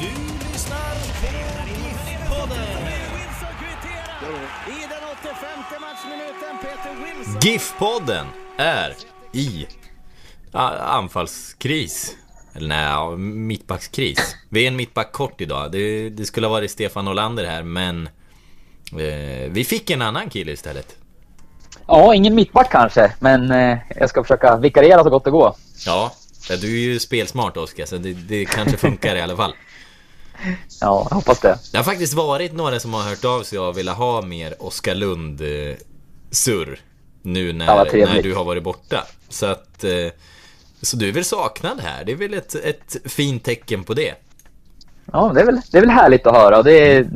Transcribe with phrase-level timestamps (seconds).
[0.00, 1.26] Du lyssnar på
[1.68, 2.66] GIF-podden.
[4.66, 7.40] I den 85 matchminuten Peter Wilson.
[7.40, 8.26] GIF-podden
[8.56, 8.94] är
[9.32, 9.66] i
[10.80, 12.16] anfallskris.
[12.54, 14.36] Eller nej, mittbackskris.
[14.48, 15.72] Vi är en mittback kort idag.
[15.72, 18.06] Det, det skulle ha varit Stefan Olander här, men
[18.92, 20.96] eh, vi fick en annan kille istället.
[21.86, 25.54] Ja, ingen mittback kanske, men eh, jag ska försöka vikariera så gott det går.
[25.86, 26.12] Ja,
[26.48, 29.54] du är ju spelsmart Oskar, så det, det kanske funkar i alla fall.
[30.80, 31.58] Ja, jag hoppas det.
[31.72, 34.94] Det har faktiskt varit några som har hört av sig och velat ha mer Oskar
[34.94, 35.76] Lund eh,
[36.30, 36.80] surr
[37.22, 38.14] nu Ja, när, trevligt.
[38.14, 39.06] när du har varit borta.
[39.28, 40.12] Så att eh,
[40.82, 42.04] så du är väl saknad här?
[42.04, 44.14] Det är väl ett, ett fint tecken på det?
[45.12, 46.62] Ja, det är väl, det är väl härligt att höra.
[46.62, 47.08] Det är,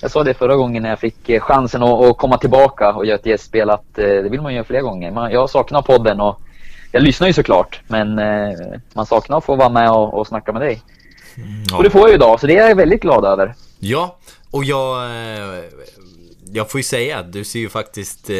[0.00, 3.06] jag sa det förra gången när jag fick eh, chansen att, att komma tillbaka och
[3.06, 5.10] göra ett gästspel att eh, det vill man göra fler gånger.
[5.10, 6.40] Man, jag saknar podden och
[6.92, 8.20] jag lyssnar ju såklart, men
[8.92, 10.82] man saknar att få vara med och, och snacka med dig.
[11.74, 13.54] Och det får jag ju idag, så det är jag väldigt glad över.
[13.78, 14.18] Ja,
[14.50, 15.04] och jag...
[15.04, 15.64] eh,
[16.52, 18.30] Jag får ju säga att du ser ju faktiskt...
[18.30, 18.36] eh,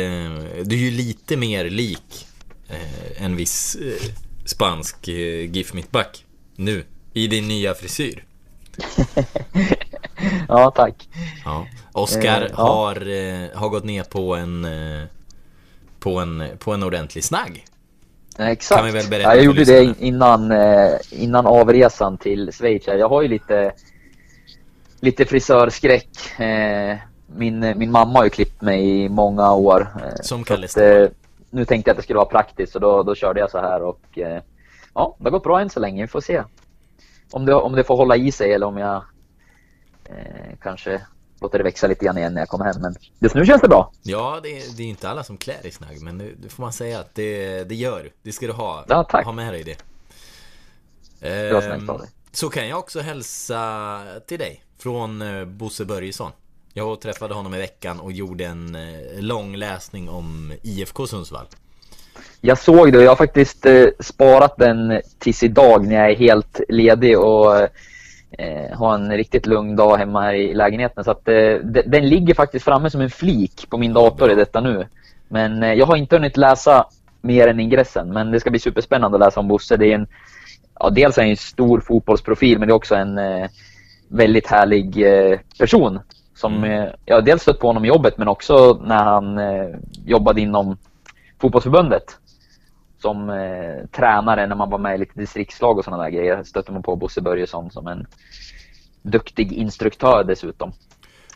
[0.64, 2.26] Du är ju lite mer lik
[2.68, 3.76] eh, en viss
[4.46, 6.24] spansk eh, GIF mittback
[6.56, 6.84] nu.
[7.12, 8.24] I din nya frisyr.
[10.48, 11.08] Ja, tack.
[11.44, 11.66] Ja.
[11.92, 12.62] Oskar Eh, ja.
[12.62, 14.66] har, eh, har gått ner på en,
[16.00, 17.64] på en, på en ordentlig snagg.
[18.40, 18.78] Exakt.
[18.78, 22.86] Kan vi väl berätta ja, jag gjorde det innan, eh, innan avresan till Schweiz.
[22.86, 23.72] Jag har ju lite,
[25.00, 26.40] lite frisörskräck.
[26.40, 26.96] Eh,
[27.26, 29.80] min, min mamma har ju klippt mig i många år.
[29.80, 31.08] Eh, Som eh,
[31.50, 33.82] Nu tänkte jag att det skulle vara praktiskt så då, då körde jag så här
[33.82, 34.00] och
[34.94, 36.02] ja, det har gått bra än så länge.
[36.02, 36.42] Vi får se
[37.30, 39.02] om det, om det får hålla i sig eller om jag
[40.04, 41.00] eh, kanske
[41.40, 42.80] låter det växa lite grann igen när jag kommer hem.
[42.82, 43.92] Men just nu känns det bra.
[44.02, 46.72] Ja, det, är- det är inte alla som klär i snagg, men det får man
[46.72, 48.10] säga att det, det gör.
[48.22, 48.84] Det ska du ha.
[48.88, 49.24] Ja, tack.
[49.24, 49.76] Ha med dig det.
[51.20, 52.08] Det var snällt Ehm, av dig.
[52.32, 56.30] så kan jag också hälsa till dig från eh, Bosse Börjesson.
[56.72, 61.46] Jag träffade honom i veckan och gjorde en eh, lång läsning om IFK Sundsvall.
[62.40, 66.16] Jag såg det och jag har faktiskt eh, sparat den tills idag när jag är
[66.16, 67.68] helt ledig och
[68.38, 71.04] eh, har en riktigt lugn dag hemma här i lägenheten.
[71.04, 74.34] Så att eh, de- den ligger faktiskt framme som en flik på min dator i
[74.34, 74.86] detta nu.
[75.28, 76.86] Men eh, jag har inte hunnit läsa
[77.20, 78.12] mer än ingressen.
[78.12, 79.76] Men det ska bli superspännande att läsa om Bosse.
[79.76, 80.06] Det är en,
[80.80, 83.46] ja, dels är han en stor fotbollsprofil men det är också en eh,
[84.08, 85.98] väldigt härlig eh, person.
[86.34, 89.40] Som eh, jag har dels stött på honom i jobbet men också när han
[90.04, 90.76] jobbade inom
[91.40, 92.04] fotbollsförbundet
[93.00, 96.42] som eh, tränare när man var med i lite distriktslag och sådana där grejer.
[96.42, 98.06] Stötte man på Bosse Börjesson som en
[99.02, 100.72] duktig instruktör dessutom.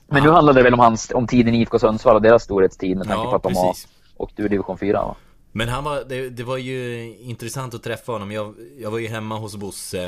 [0.06, 2.96] Men nu handlar det väl om, hans, om tiden i IFK Sundsvall och deras storhetstid
[2.96, 3.88] med tanke Ja, på att de har precis.
[4.16, 5.02] åkt ur division 4.
[5.02, 5.16] Va?
[5.52, 8.32] Men han var, det, det var ju intressant att träffa honom.
[8.32, 10.04] Jag, jag var ju hemma hos Bosse.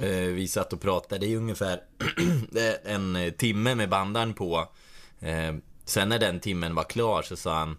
[0.00, 1.80] Eh, vi satt och pratade i ungefär
[2.84, 4.68] en timme med bandaren på.
[5.20, 7.76] Eh, sen när den timmen var klar så sa han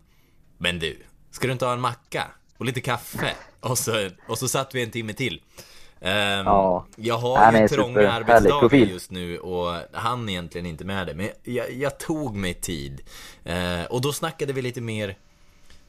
[0.57, 0.97] Men du,
[1.31, 2.23] ska du inte ha en macka?
[2.61, 3.35] Och lite kaffe?
[3.59, 5.41] Och så, och så satt vi en timme till.
[6.01, 6.85] Ehm, Ja.
[6.95, 11.13] Jag har Han ju trånga arbetsdagar just nu och han är egentligen inte med det.
[11.13, 13.01] Men jag, jag tog mig tid.
[13.43, 15.17] Eh, och då snackade vi lite mer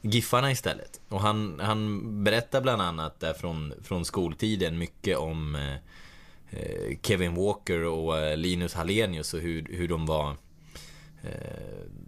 [0.01, 0.99] Giffarna istället.
[1.09, 7.83] Och han, han berättar bland annat där från, från skoltiden mycket om eh, Kevin Walker
[7.83, 10.35] och eh, Linus Hallenius och hur, hur de var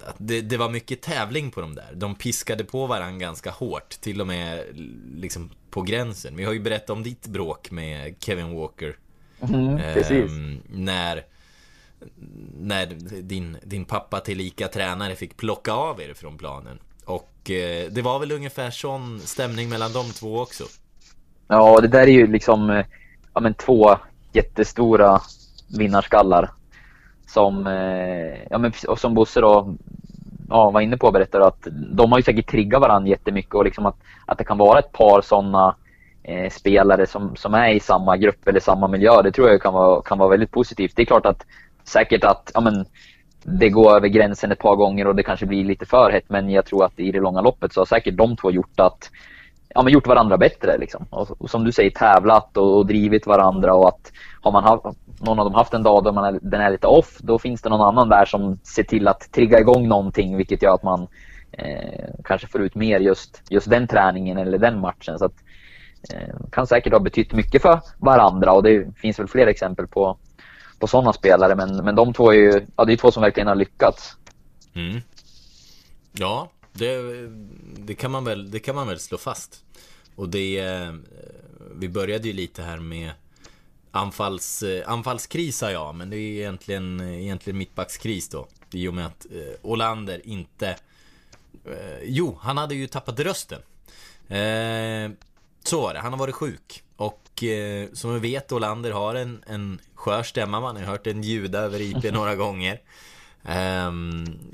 [0.06, 1.92] att det, det var mycket tävling på dem där.
[1.94, 3.90] De piskade på varandra ganska hårt.
[3.90, 4.64] Till och med
[5.16, 6.36] liksom på gränsen.
[6.36, 8.96] Vi har ju berättat om ditt bråk med Kevin Walker.
[9.42, 10.32] Mm, precis.
[10.32, 11.24] Ehm, när
[12.60, 12.86] när
[13.22, 16.80] din, din pappa tillika tränare fick plocka av er från planen.
[17.06, 20.64] Och eh, det var väl ungefär sån stämning mellan de två också.
[21.48, 22.86] Ja, det där är ju liksom eh,
[23.34, 23.98] ja, men två
[24.34, 25.22] jättestora
[25.78, 26.52] vinnarskallar.
[27.36, 29.76] Som, eh, ja, men, och som Bosse då
[30.50, 33.66] ja, var inne på och berättade att de har ju säkert triggat varandra jättemycket och
[33.66, 33.96] liksom att,
[34.26, 35.76] att det kan vara ett par sådana
[36.24, 39.22] eh, spelare som, som är i samma grupp eller samma miljö.
[39.22, 40.96] Det tror jag kan vara, kan vara väldigt positivt.
[40.96, 41.46] Det är klart att
[41.84, 42.86] säkert att ja, men,
[43.44, 46.50] det går över gränsen ett par gånger och det kanske blir lite för hett men
[46.50, 49.12] jag tror att i det långa loppet så har säkert de två gjort att
[49.76, 50.78] ja, men gjort varandra bättre.
[50.78, 51.06] Liksom.
[51.10, 53.74] Och, och som du säger, tävlat och, och, drivit varandra.
[53.74, 54.12] Och att
[54.42, 54.86] har man haft,
[55.26, 57.62] någon av dem haft en dag då man är, den är lite off, då finns
[57.62, 61.08] det någon annan där som ser till att trigga igång någonting, vilket gör att man
[61.52, 65.20] eh, kanske får ut mer just, just den träningen eller den matchen.
[65.20, 65.36] Så att,
[66.14, 70.18] eh, kan säkert ha betytt mycket för varandra och det finns väl fler exempel på,
[70.80, 71.56] på sådana spelare.
[71.56, 74.18] Men, men de två är ju ja, det är två som verkligen har lyckats.
[74.76, 75.02] Mm.
[76.12, 77.02] Ja, det,
[77.78, 79.64] det, kan man väl, det kan man väl slå fast.
[80.16, 80.60] Och det...
[80.60, 80.94] Eh,
[81.76, 83.12] vi började ju lite här med
[83.96, 88.48] anfalls, eh, anfallskris sa jag, men det är egentligen, egentligen mittbackskris då.
[88.72, 90.68] I och med att eh, Olander inte...
[91.66, 93.62] Eh, jo, han hade ju tappat rösten.
[94.28, 95.12] Eh,
[95.64, 96.84] så var det, han har varit sjuk.
[96.96, 101.24] Och eh, som vi vet, Olander har en, en skör stämma, man har hört den
[101.24, 102.82] ljuda över IP några gånger.
[103.44, 103.92] Eh,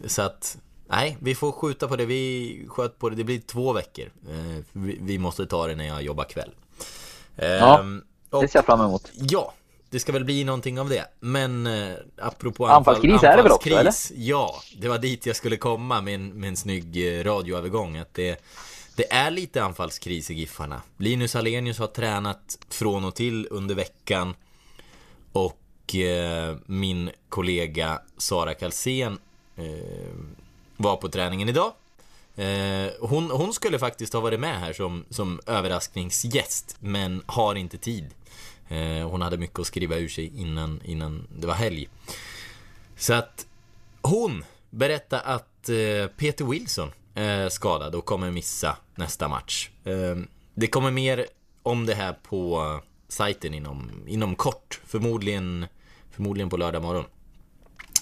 [0.05, 0.57] så att
[0.87, 2.05] Nej, vi får skjuta på det.
[2.05, 3.15] Vi sköt på det.
[3.15, 4.05] Det blir två veckor.
[4.05, 4.63] Eh,
[5.01, 6.51] vi måste ta det när jag jobbar kväll.
[7.35, 7.85] Ja,
[8.31, 9.11] ehm, det ser jag fram emot.
[9.13, 9.53] Ja,
[9.89, 11.05] det ska väl bli någonting av det.
[11.19, 13.93] Men eh, apropå anfallskris anfall, är det väl också, eller?
[14.15, 17.97] Ja, det var dit jag skulle komma med en, med en snygg eh, radioövergång.
[17.97, 18.43] Att det,
[18.95, 20.81] det är lite anfallskris i Giffarna.
[20.97, 24.35] Linus Alenius har tränat från och till under veckan.
[25.31, 29.17] Och eh, min kollega Sara Kalsén
[29.55, 29.65] eh,
[30.77, 31.73] var på träningen idag.
[32.35, 37.77] Eh, hon, hon, skulle faktiskt ha varit med här som, som överraskningsgäst, men har inte
[37.77, 38.05] tid.
[38.71, 41.89] Eh, hon hade mycket att skriva ur sig innan, innan det var helg.
[42.95, 43.45] Så att
[44.01, 49.69] hon berättade att eh, Peter Wilson är skadad och kommer missa nästa match.
[50.53, 51.25] det kommer mer
[51.63, 55.65] om det här på sajten inom, inom kort, förmodligen,
[56.11, 57.05] förmodligen på lördag morgon.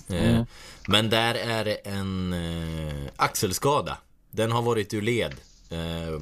[0.10, 0.46] Mm.
[0.88, 3.98] Men där är det en eh, axelskada.
[4.32, 5.36] Den har varit ur led.
[5.70, 6.22] Eh,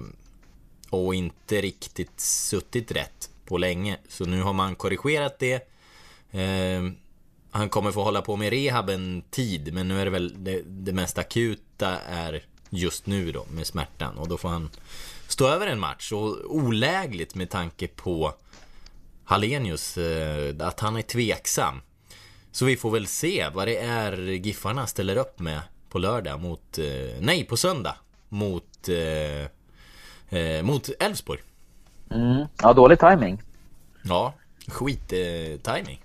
[0.90, 3.98] och inte riktigt suttit rätt på länge.
[4.10, 5.68] Så nu har man korrigerat det.
[6.32, 6.84] Eh,
[7.52, 9.74] han kommer få hålla på med rehab en tid.
[9.74, 14.18] Men nu är det väl det, det mest akuta är just nu då med smärtan.
[14.18, 14.70] Och då får han
[15.28, 16.12] stå över en match.
[16.12, 18.34] Och olägligt med tanke på
[19.24, 21.82] Hallenius, eh, att han är tveksam.
[22.52, 26.78] Så vi får väl se vad det är Giffarna ställer upp med på lördag mot,
[26.78, 26.86] eh,
[27.20, 27.96] nej på söndag
[28.30, 31.42] mot, eh, eh, mot Elfsborg.
[32.12, 32.46] Mm.
[32.62, 33.42] Ja, dålig timing.
[34.04, 34.34] Ja,
[34.68, 36.02] skit eh, timing.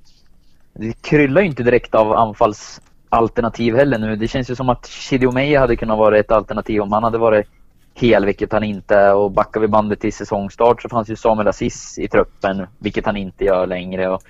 [0.72, 4.16] Det kryllar ju inte direkt av anfallsalternativ heller nu.
[4.16, 7.46] Det känns ju som att Chidio hade kunnat vara ett alternativ om han hade varit
[7.94, 9.14] hel, vilket han inte är.
[9.14, 13.16] Och backar vi bandet till säsongstart så fanns ju Samuel Aziz i truppen, vilket han
[13.16, 14.08] inte gör längre.
[14.08, 14.22] Och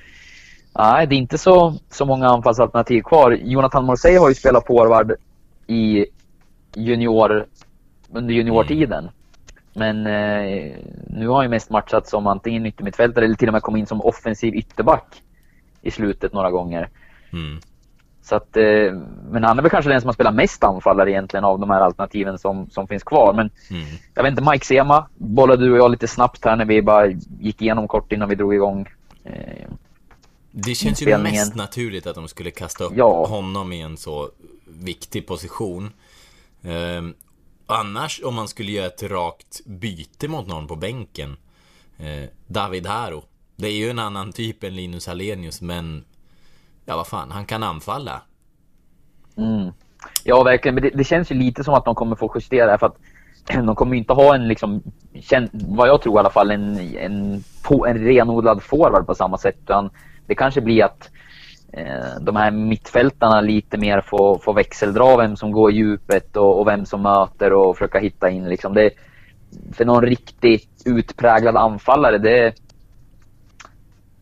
[0.78, 3.38] Nej, det är inte så, så många anfallsalternativ kvar.
[3.42, 5.12] Jonathan Morsey har ju spelat forward
[5.66, 6.06] i
[6.74, 7.46] junior,
[8.12, 8.98] under juniortiden.
[8.98, 9.12] Mm.
[9.74, 10.76] Men eh,
[11.06, 13.86] nu har han ju mest matchat som antingen yttermittfältare eller till och med kommit in
[13.86, 15.22] som offensiv ytterback
[15.82, 16.88] i slutet några gånger.
[17.32, 17.60] Mm.
[18.22, 18.92] Så att, eh,
[19.30, 21.80] men han är väl kanske den som har spelat mest anfallare egentligen av de här
[21.80, 23.32] alternativen som, som finns kvar.
[23.34, 23.86] Men mm.
[24.14, 27.06] jag vet inte, Mike Sema bollade du och jag lite snabbt här när vi bara
[27.40, 28.88] gick igenom kort innan vi drog igång.
[29.24, 29.68] Eh,
[30.50, 33.26] det känns ju mest naturligt att de skulle kasta upp ja.
[33.26, 34.30] honom i en så
[34.66, 35.90] viktig position.
[37.72, 41.36] Annars, om man skulle göra ett rakt byte mot någon på bänken.
[41.98, 43.24] Eh, David Haro.
[43.56, 46.04] Det är ju en annan typ än Linus Alenius, men...
[46.84, 48.22] Ja, vad fan, han kan anfalla.
[49.36, 49.72] Mm.
[50.24, 50.74] Ja, verkligen.
[50.74, 52.96] Men det, det, känns ju lite som att de kommer få justera för att
[53.66, 54.82] de kommer inte ha en, liksom,
[55.52, 57.44] vad jag tror i alla fall, en, en,
[57.86, 59.56] en renodlad forward på samma sätt.
[59.62, 59.90] Utan
[60.26, 61.10] det kanske blir att
[62.20, 66.66] de här mittfältarna lite mer får, får växeldra vem som går i djupet och, och,
[66.66, 68.48] vem som möter och försöka hitta in.
[68.48, 68.74] Liksom.
[68.74, 68.90] Det,
[69.72, 72.54] för någon riktigt utpräglad anfallare, det,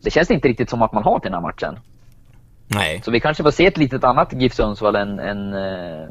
[0.03, 1.79] det känns inte riktigt som att man har till den här matchen.
[2.67, 3.01] Nej.
[3.05, 6.07] Så vi kanske får se ett litet annat GIF Sundsvall än, än, äh,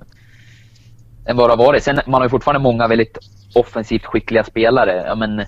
[1.25, 1.83] än vad det har varit.
[1.83, 3.19] Sen man har ju fortfarande många väldigt
[3.55, 5.05] offensivt skickliga spelare.
[5.07, 5.45] Ja, men,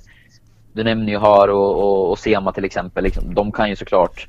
[0.73, 3.05] du nämner ju Har och, och, och Sema till exempel.
[3.05, 4.29] Liksom, de kan ju såklart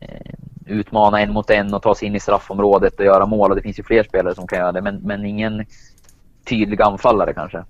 [0.00, 0.34] eh,
[0.66, 3.50] utmana en mot en och ta sig in i straffområdet och göra mål.
[3.50, 4.82] Och det finns ju fler spelare som kan göra det.
[4.82, 5.66] Men, men ingen
[6.44, 7.64] tydlig anfallare kanske.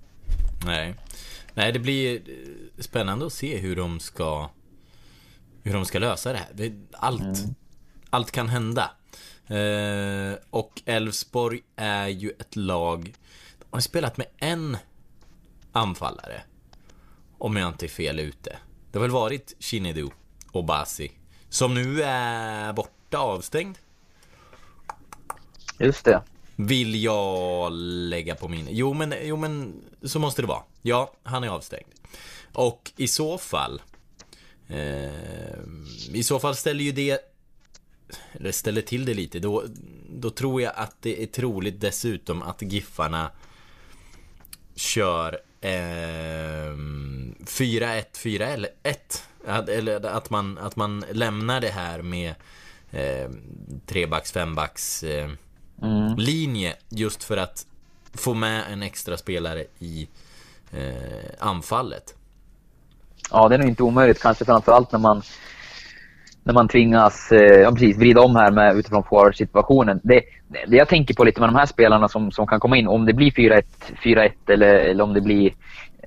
[0.66, 0.94] Nej.
[1.54, 2.20] Nej, det blir
[2.78, 4.48] spännande att se hur de ska
[5.62, 6.72] hur de ska lösa det här.
[6.92, 7.54] Allt, mm.
[8.10, 8.90] allt kan hända.
[9.46, 13.14] Eh, och Elfsborg är ju ett lag
[13.58, 14.76] De har spelat med en
[15.72, 16.42] anfallare
[17.38, 18.56] om jag inte är fel ute.
[18.90, 20.08] Det har väl varit Chinedu
[20.52, 21.12] och Basi.
[21.54, 23.78] Som nu är borta, avstängd.
[25.78, 26.22] Just det.
[26.56, 28.68] Vill jag lägga på min...
[28.70, 30.62] Jo men, jo men så måste det vara.
[30.82, 31.86] Ja, han är avstängd.
[32.52, 33.82] Och i så fall...
[34.68, 35.60] Eh,
[36.12, 37.20] I så fall ställer ju det...
[38.32, 39.38] Eller ställer till det lite.
[39.38, 39.64] Då,
[40.08, 43.30] då tror jag att det är troligt dessutom att Giffarna
[44.74, 45.70] kör eh,
[47.46, 49.70] 4-1, 4-1.
[49.70, 52.34] Eller att man, att man lämnar det här med
[52.90, 53.30] eh,
[53.86, 55.30] trebacks, fembacks eh,
[55.82, 56.14] mm.
[56.16, 57.66] linje just för att
[58.14, 60.08] få med en extra spelare i
[60.72, 62.14] eh, anfallet.
[63.30, 65.22] Ja, det är nog inte omöjligt, kanske framförallt när man
[66.46, 70.00] när man tvingas eh, ja, precis, vrida om här med, utifrån forward-situationen.
[70.02, 70.22] Det,
[70.66, 73.06] det jag tänker på lite med de här spelarna som, som kan komma in, om
[73.06, 73.62] det blir 4-1,
[74.04, 75.52] 4-1 eller, eller om det blir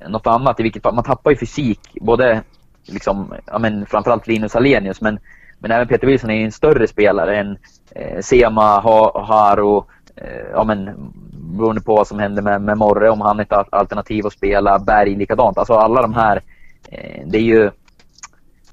[0.10, 2.44] något annat, i vilket fall, man tappar ju fysik, både
[2.88, 5.20] liksom, ja, men framförallt Linus Alenius, men,
[5.60, 7.58] men även Peter Wilson är ju en större spelare än
[7.92, 13.10] eh, Sema, ha, Haro, eh, ja men beroende på vad som händer med, med Morre,
[13.10, 15.58] om han är ett alternativ att spela, Berg likadant.
[15.58, 16.42] Alltså alla de här,
[16.90, 17.72] eh, det är ju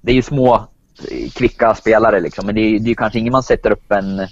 [0.00, 2.46] det är ju små eh, kvicka spelare liksom.
[2.46, 4.28] Men det är, det är kanske ingen man sätter upp en,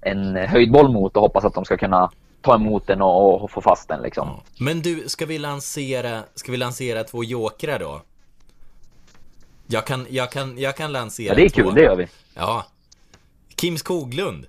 [0.00, 3.60] en höjdboll mot och hoppas att de ska kunna ta emot den och, och få
[3.60, 4.28] fast den liksom.
[4.60, 8.02] Men du, ska vi lansera, ska vi lansera två jokrar då?
[9.72, 11.62] Jag kan, jag kan, jag kan lansera Ja, det är två.
[11.62, 12.06] kul, det gör vi.
[12.34, 12.66] Ja.
[13.54, 14.46] Kim Skoglund.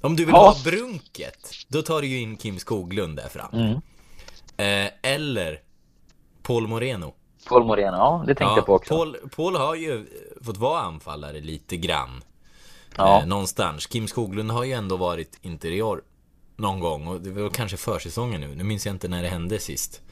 [0.00, 0.48] Om du vill ja.
[0.48, 3.52] ha brunket, då tar du ju in Kim Skoglund där fram.
[3.52, 3.72] Mm.
[4.56, 5.60] Eh, eller
[6.42, 7.14] Paul Moreno.
[7.48, 8.96] Paul Moreno, ja det tänkte ja, jag på också.
[8.96, 10.06] Paul, Paul har ju
[10.42, 12.24] fått vara anfallare lite grann.
[12.96, 13.20] Ja.
[13.20, 13.86] Eh, någonstans.
[13.86, 16.02] Kim Skoglund har ju ändå varit interior
[16.56, 17.06] någon gång.
[17.06, 18.54] Och det var kanske försäsongen nu.
[18.54, 20.02] Nu minns jag inte när det hände sist.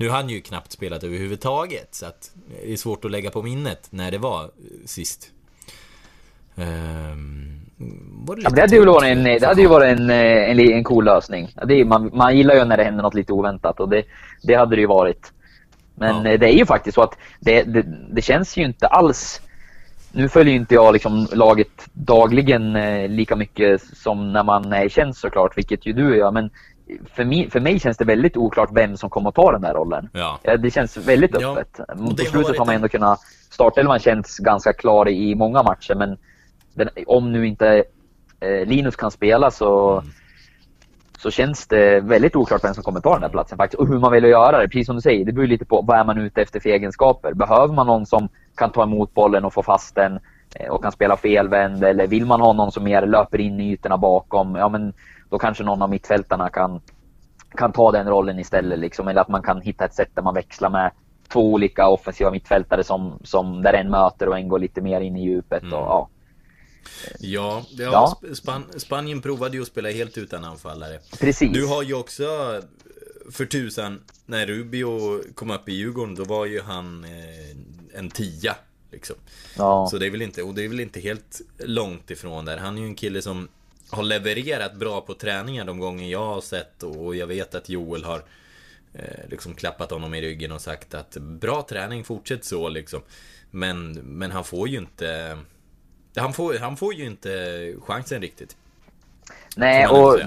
[0.00, 1.94] Nu har han ju knappt spelat överhuvudtaget.
[1.94, 2.30] Så att
[2.62, 4.48] det är svårt att lägga på minnet när det var eh,
[4.84, 5.30] sist.
[6.54, 7.60] Um,
[8.26, 10.60] var det, ja, det, hade ju varit en, det hade ju varit en, eh, en,
[10.60, 11.54] en cool lösning.
[11.66, 14.04] Det man, man gillar ju när det händer något lite oväntat och det,
[14.42, 15.32] det hade det ju varit.
[15.94, 16.32] Men ja.
[16.32, 19.40] Eh, det är ju faktiskt så att det, det, det, känns ju inte alls...
[20.12, 24.84] Nu följer ju inte jag liksom laget dagligen eh, lika mycket som när man är
[24.84, 26.30] i tjänst såklart, vilket ju du gör.
[26.30, 26.50] Men
[27.14, 29.74] för mig, för mig känns det väldigt oklart vem som kommer att ta den där
[29.74, 30.08] rollen.
[30.12, 30.38] Ja.
[30.58, 31.80] Det känns väldigt öppet.
[31.88, 33.20] Ja, På slutet har man ändå kunnat...
[33.50, 36.18] Startelvan känns ganska klar i många matcher, men
[36.74, 37.84] den, om nu inte
[38.40, 39.98] eh, Linus kan spela så...
[39.98, 40.10] Mm
[41.22, 43.80] så känns det väldigt oklart vem som kommer ta den här platsen faktiskt.
[43.80, 44.68] Och hur man vill göra det.
[44.68, 47.34] Precis som du säger, det beror lite på vad är man ute efter för egenskaper.
[47.34, 50.18] Behöver man någon som kan ta emot bollen och få fast den
[50.54, 53.72] eh, och kan spela felvänd eller vill man ha någon som mer löper in i
[53.72, 54.92] ytorna bakom, ja men
[55.30, 56.80] då kanske någon av mittfältarna kan,
[57.54, 58.78] kan ta den rollen istället.
[58.78, 59.08] Liksom.
[59.08, 60.92] Eller att man kan hitta ett sätt där man växlar med
[61.28, 65.16] två olika offensiva mittfältare som, som där en möter och en går lite mer in
[65.16, 65.62] i djupet.
[65.62, 65.74] Mm.
[65.74, 66.10] Och, ja.
[67.18, 68.20] Ja, ja.
[68.34, 70.98] Span Spanien provade ju att spela helt utan anfallare.
[71.20, 71.52] Precis.
[71.52, 72.24] Du har ju också,
[73.30, 78.56] för tusan, när Rubio kom upp i Djurgården, då var ju han eh, en tia.
[78.90, 79.16] Liksom.
[79.56, 79.88] Ja.
[79.90, 82.58] Så det är väl inte, och det är väl inte helt långt ifrån där.
[82.58, 83.48] Han är ju en kille som
[83.90, 88.04] har levererat bra på träningar de gånger jag har sett och jag vet att Joel
[88.04, 88.22] har
[88.94, 93.00] eh, liksom klappat honom i ryggen och sagt att bra träning, fortsätt så liksom.
[93.50, 95.38] Men, men han får ju inte
[96.16, 97.30] han får, han får ju inte
[97.86, 98.56] chansen riktigt.
[99.56, 100.20] Nej, och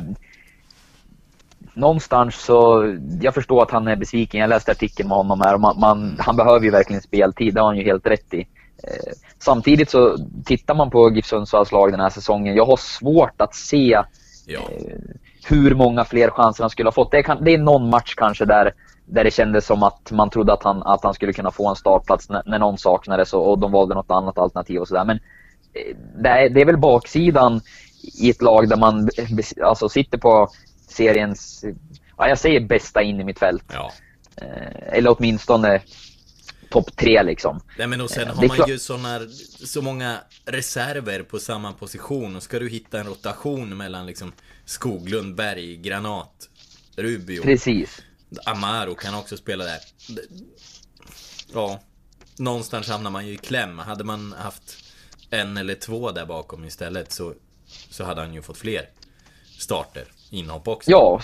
[1.73, 2.91] någonstans så,
[3.21, 4.39] jag förstår att han är besviken.
[4.39, 7.61] Jag läste artikeln med honom här och man, man, han behöver ju verkligen speltid, det
[7.61, 8.47] har han ju helt rätt i.
[8.83, 13.41] Eh, samtidigt så tittar man på GIF Sundsvalls lag den här säsongen, jag har svårt
[13.41, 14.01] att se
[14.45, 14.59] ja.
[14.59, 14.97] eh,
[15.45, 17.11] hur många fler chanser han skulle ha fått.
[17.11, 18.73] Det är, det är någon match kanske där,
[19.05, 21.75] där det kändes som att man trodde att han, att han skulle kunna få en
[21.75, 25.05] startplats när, när någon saknades och, och de valde något annat alternativ och sådär.
[25.05, 25.19] Men
[26.23, 27.61] det är, det är väl baksidan
[28.21, 29.09] i ett lag där man
[29.63, 30.49] alltså, sitter på
[30.87, 31.65] seriens,
[32.17, 33.65] ja, jag säger bästa in i mitt fält.
[33.73, 33.91] Ja.
[34.41, 35.81] Eh, eller åtminstone
[36.73, 37.59] topp tre liksom.
[37.77, 39.19] Nej men och sen eh, har man ju såna,
[39.65, 44.31] så många reserver på samma position och ska du hitta en rotation mellan liksom
[44.65, 46.49] Skoglund, Berg, Granat,
[46.95, 47.43] Rubio.
[47.43, 48.01] Precis.
[48.45, 49.79] Amaro kan också spela där.
[51.53, 51.79] Ja,
[52.37, 53.79] någonstans hamnar man ju i kläm.
[53.79, 54.77] Hade man haft
[55.29, 57.33] en eller två där bakom istället så,
[57.89, 58.89] så hade han ju fått fler
[59.59, 60.91] starter, inhopp också.
[60.91, 61.21] Ja,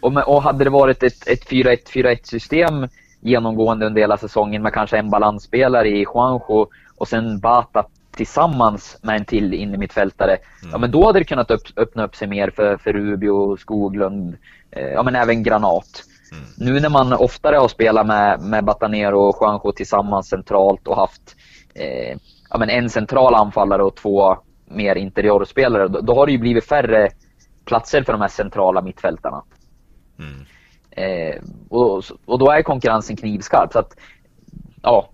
[0.00, 2.88] och, och hade det varit ett, ett 4-1-4-1 system
[3.24, 7.84] genomgående under hela säsongen med kanske en balansspelare i Juanjo och sen Bata
[8.16, 10.30] tillsammans med en till innermittfältare.
[10.30, 10.72] Mm.
[10.72, 14.36] Ja, men då hade det kunnat upp, öppna upp sig mer för, för Rubio, Skoglund,
[14.70, 16.02] eh, ja men även Granat.
[16.32, 16.44] Mm.
[16.56, 21.36] Nu när man oftare har spelat med, med Batanero och Juanjo tillsammans centralt och haft
[21.74, 22.18] eh,
[22.50, 24.36] ja, men en central anfallare och två
[24.68, 27.08] mer interiorspelare, då, då har det ju blivit färre
[27.64, 29.42] platser för de här centrala mittfältarna.
[30.18, 30.44] Mm.
[30.96, 33.72] Eh, och, och då är konkurrensen knivskarp.
[33.72, 33.96] Så att,
[34.82, 35.08] ja,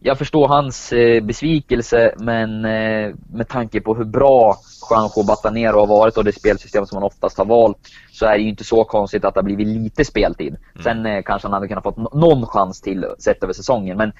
[0.00, 4.56] jag förstår hans eh, besvikelse, men eh, med tanke på hur bra
[4.90, 7.78] Juanjo Batanero har varit och det spelsystem som han oftast har valt
[8.12, 10.56] så är det ju inte så konstigt att det har blivit lite speltid.
[10.74, 10.82] Mm.
[10.84, 14.12] Sen eh, kanske han hade kunnat fått någon chans till sett över säsongen, men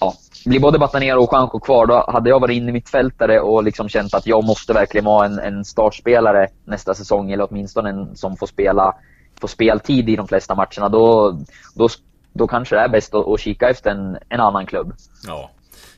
[0.00, 0.14] ja,
[0.46, 3.88] blir både Batanero och Juanjo kvar, då hade jag varit inne i mittfältare och liksom
[3.88, 8.36] känt att jag måste verkligen vara en, en startspelare nästa säsong, eller åtminstone en som
[8.36, 8.94] får spela
[9.40, 11.38] få speltid i de flesta matcherna, då,
[11.74, 11.88] då,
[12.32, 14.94] då kanske det är bäst att, att kika efter en, en annan klubb.
[15.26, 15.50] Ja.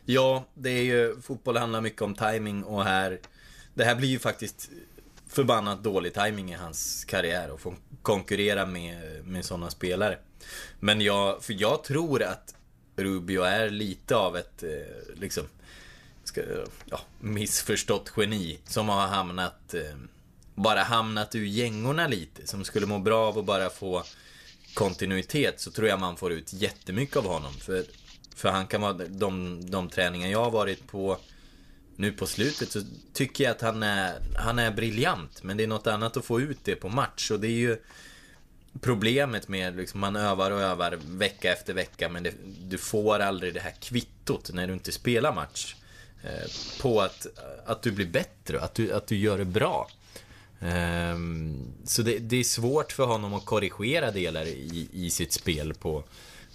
[0.05, 3.19] ja, det är ju, fotboll handlar mycket om timing och här,
[3.75, 4.71] det här blir ju faktiskt
[5.29, 10.19] förbannat dålig timing i hans karriär och få konkurrera med, med sådana spelare.
[10.81, 12.55] Men jag, för jag tror att
[12.97, 15.45] Rubio är lite av ett, eh, liksom,
[16.25, 16.41] ska,
[16.85, 19.97] ja, missförstått geni som har hamnat, eh,
[20.57, 22.47] bara hamnat ur gängorna lite.
[22.47, 24.03] Som skulle må bra av att bara få
[24.75, 27.53] kontinuitet så tror jag man får ut jättemycket av honom.
[27.53, 27.85] För,
[28.35, 31.19] för han kan vara, de, de träningar jag har varit på
[31.97, 32.83] nu på slutet så
[33.13, 35.43] tycker jag att han är, han är briljant.
[35.43, 37.31] Men det är något annat att få ut det på match.
[37.31, 37.77] Och det är ju
[38.81, 43.55] problemet med liksom man övar och övar vecka efter vecka men det, du får aldrig
[43.55, 45.75] det här kvittot när du inte spelar match.
[46.23, 46.51] Eh,
[46.83, 47.27] på att,
[47.67, 49.89] att du blir bättre, att du, att du gör det bra.
[50.61, 51.17] Eh,
[51.85, 56.05] så det, det, är svårt för honom att korrigera delar i, i sitt spel på,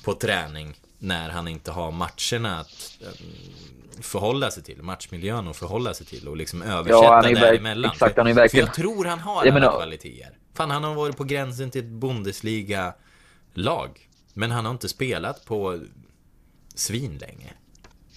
[0.04, 3.08] på träning när han inte har matcherna att eh,
[4.02, 7.92] förhålla sig till, matchmiljön att förhålla sig till och liksom översätta ja, däremellan.
[7.92, 8.68] Exakt, han är verkligen...
[8.68, 9.72] För jag tror han har alla menar...
[9.72, 10.38] kvaliteter.
[10.54, 14.10] Fan, han har varit på gränsen till ett Bundesliga-lag.
[14.34, 15.80] Men han har inte spelat på
[16.76, 17.54] svin länge.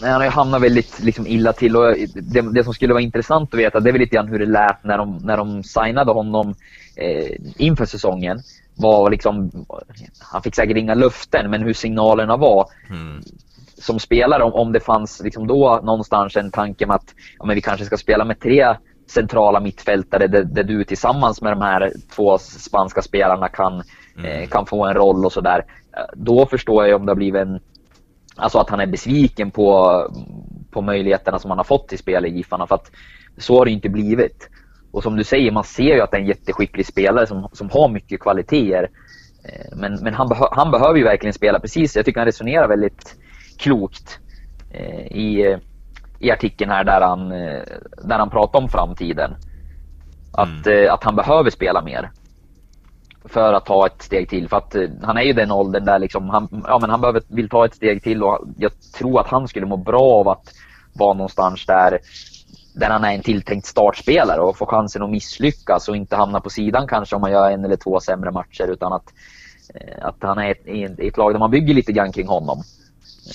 [0.00, 3.60] Han har hamnat väldigt liksom, illa till och det, det, som skulle vara intressant att
[3.60, 6.54] veta det är väl lite grann hur det lät när de, när de signade honom
[6.96, 8.40] eh, inför säsongen.
[8.76, 9.66] Var liksom,
[10.18, 12.66] han fick säkert inga luften, men hur signalerna var.
[12.90, 13.22] Mm.
[13.78, 17.54] Som spelare, om, om det fanns liksom då någonstans en tanke om att ja, men
[17.54, 21.92] vi kanske ska spela med tre centrala mittfältare där, där, du tillsammans med de här
[22.16, 23.82] två spanska spelarna kan,
[24.18, 24.42] mm.
[24.42, 25.64] eh, kan få en roll och sådär.
[26.14, 27.60] Då förstår jag om det har blivit en...
[28.36, 29.98] Alltså att han är besviken på,
[30.70, 32.90] på möjligheterna som han har fått i spel i Giffarna för att
[33.38, 34.48] så har det inte blivit.
[34.92, 37.70] Och som du säger, man ser ju att det är en jätteskicklig spelare som, som
[37.70, 38.90] har mycket kvaliteter.
[39.44, 41.96] Eh, men, men han, behö, han behöver ju verkligen spela precis.
[41.96, 43.16] Jag tycker han resonerar väldigt
[43.58, 44.18] klokt
[44.70, 45.58] eh, i
[46.24, 47.62] i artikeln här där han, eh,
[48.04, 49.36] där han pratar om framtiden.
[50.32, 50.94] Att, mm.
[50.94, 52.10] Att han behöver spela mer.
[53.28, 54.48] För att ta ett steg till.
[54.48, 57.22] För att eh, han är ju den åldern där liksom han, ja, men han behöver,
[57.28, 60.52] vill ta ett steg till och jag tror att han skulle må bra av att
[60.92, 61.98] vara någonstans där,
[62.74, 66.50] där han är en tilltänkt startspelare och få chansen att misslyckas och inte hamna på
[66.50, 69.12] sidan kanske om man gör en eller två sämre matcher utan att,
[70.02, 72.62] att han är i ett, ett lag där man bygger lite grann kring honom.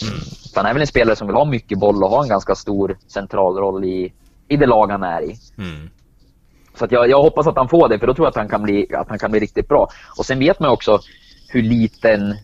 [0.01, 0.19] Mm.
[0.55, 2.97] Han är väl en spelare som vill ha mycket boll och ha en ganska stor
[3.07, 4.13] central roll i,
[4.47, 5.39] i det lag han är i.
[5.57, 5.89] Mm.
[6.75, 8.63] Så jag, jag hoppas att han får det, för då tror jag att han kan
[8.63, 9.87] bli, att han kan bli riktigt bra.
[10.17, 10.99] Och sen vet man också
[11.49, 12.35] hur liten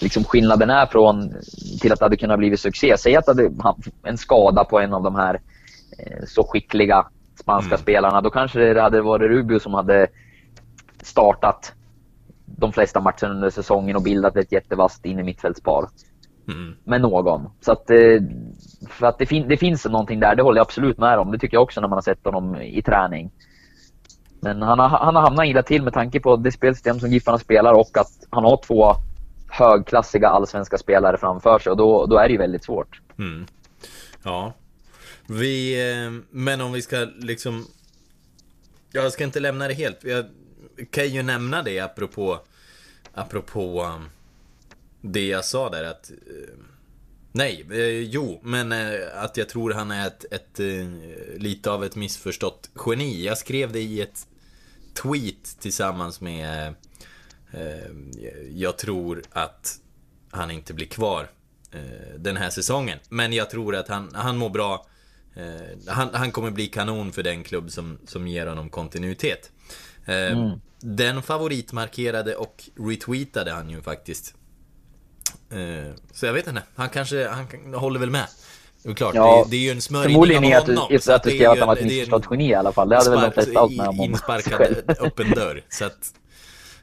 [0.00, 1.34] liksom skillnaden är från
[1.80, 2.94] till att det hade kunnat bli succé.
[2.98, 3.50] Säg att det hade
[4.02, 5.40] en skada på en av de här
[5.98, 7.06] eh, så skickliga
[7.40, 7.78] spanska mm.
[7.78, 8.20] spelarna.
[8.20, 10.06] Då kanske det hade varit Rubio som hade
[11.02, 11.72] startat
[12.46, 15.88] de flesta matcherna under säsongen och bildat ett jättevasst in i mittfältspar
[16.48, 16.74] mm.
[16.84, 17.50] med någon.
[17.60, 18.20] Så att, eh,
[18.88, 21.32] för att det, fin det finns någonting där, det håller jag absolut med om.
[21.32, 23.30] Det tycker jag också när man har sett honom i träning.
[24.40, 27.38] Men han har, han har hamnat illa till med tanke på det spelsystem som Giffarna
[27.38, 28.94] spelar och att han har två
[29.48, 33.00] högklassiga allsvenska spelare framför sig och då, då är det ju väldigt svårt.
[33.18, 33.46] Mm.
[34.22, 34.52] Ja.
[35.26, 37.66] Vi, eh, men om vi ska liksom...
[38.92, 40.04] Jag ska inte lämna det helt.
[40.04, 40.24] Jag
[40.90, 42.38] kan ju nämna det apropå,
[43.14, 43.90] apropå
[45.04, 46.10] det jag sa där att...
[46.10, 46.54] Eh,
[47.32, 50.60] nej, eh, jo, men eh, att jag tror han är ett, ett,
[51.36, 53.24] lite av ett missförstått geni.
[53.24, 54.26] Jag skrev det i ett
[55.02, 56.74] tweet tillsammans med...
[58.50, 59.78] Jag tror att
[60.30, 61.30] han inte blir kvar
[62.18, 62.98] den här säsongen.
[63.08, 64.86] Men jag tror att han, han mår bra.
[65.86, 69.50] Han, han kommer bli kanon för den klubb som, som ger honom kontinuitet.
[70.04, 70.60] Mm.
[70.80, 74.34] Den favoritmarkerade och retweetade han ju faktiskt.
[75.50, 78.26] Eh, så jag vet inte, han kanske, han håller väl med.
[78.82, 81.22] Det är klart, ja, det, det, är ju en smörjning Förmodligen är att du, att
[81.22, 82.88] du skrev att han var ett missförstått geni i alla fall.
[82.88, 84.00] Det hade väl de flesta hållit med om.
[84.00, 85.62] Insparkad öppen dörr.
[85.68, 86.14] Så att,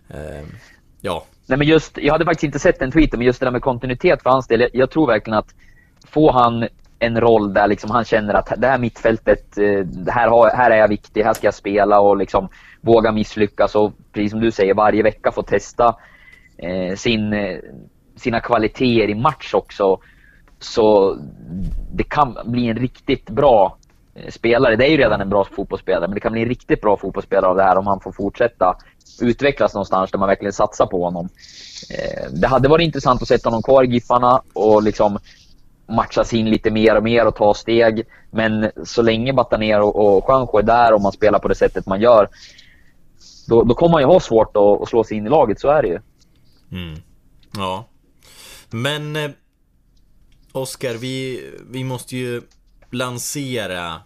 [0.10, 0.46] eh,
[1.02, 1.26] ja.
[1.46, 3.62] Nej, men just, jag hade faktiskt inte sett den tweeten, men just det där med
[3.62, 4.62] kontinuitet för hans del.
[4.62, 5.54] Jag, jag tror verkligen att
[6.08, 6.68] få han
[7.02, 10.76] en roll där liksom han känner att det här mittfältet, eh, här, har, här är
[10.76, 12.50] jag viktig, här ska jag spela och liksom
[12.82, 15.96] våga misslyckas och precis som du säger varje vecka få testa
[16.58, 17.58] eh, sin, eh,
[18.22, 20.00] sina kvaliteter i match också.
[20.60, 21.18] Så
[21.94, 23.78] det kan bli en riktigt bra
[24.16, 24.76] eh, spelare.
[24.76, 27.50] Det är ju redan en bra fotbollsspelare, men det kan bli en riktigt bra fotbollsspelare
[27.50, 28.76] av det här om han får fortsätta
[29.22, 31.30] utvecklas någonstans där man verkligen satsar på honom.
[31.90, 35.20] Eh, det hade varit intressant att sätta honom kvar i Giffarna och liksom
[35.88, 38.04] matchas in lite mer och mer och ta steg.
[38.32, 42.02] Men så länge Batanero och Juanjo är där och man spelar på det sättet man
[42.02, 42.30] gör,
[43.48, 45.70] då, då kommer man ju ha svårt att, att slå sig in i laget, så
[45.70, 46.00] är det ju.
[46.72, 47.00] Mm.
[47.58, 47.86] Ja.
[48.72, 49.32] Men eh,
[50.52, 52.42] Oskar, vi, vi måste ju
[52.90, 54.02] lansera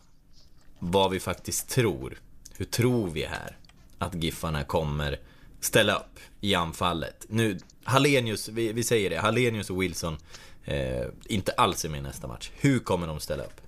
[0.80, 2.18] vad vi faktiskt tror.
[2.58, 3.58] Hur tror vi här
[3.98, 5.20] att Giffarna kommer
[5.60, 7.26] ställa upp i anfallet?
[7.30, 10.18] Nu, Hallenius, vi, vi säger det, Hallenius och Wilson
[10.66, 12.52] eh, inte alls är med i nästa match.
[12.56, 13.62] Hur kommer de ställa upp?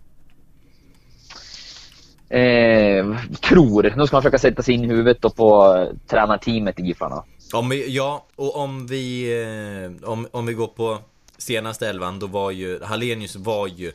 [2.29, 3.17] Eh,
[3.49, 3.93] tror.
[3.97, 5.75] Nu ska man försöka sätta sig in i huvudet på
[6.07, 7.23] tränarteamet i Giffarna.
[7.53, 10.99] Om vi, ja, och om vi, eh, om, om vi går på
[11.37, 13.91] senaste elvan, då var ju, Hallenius var ju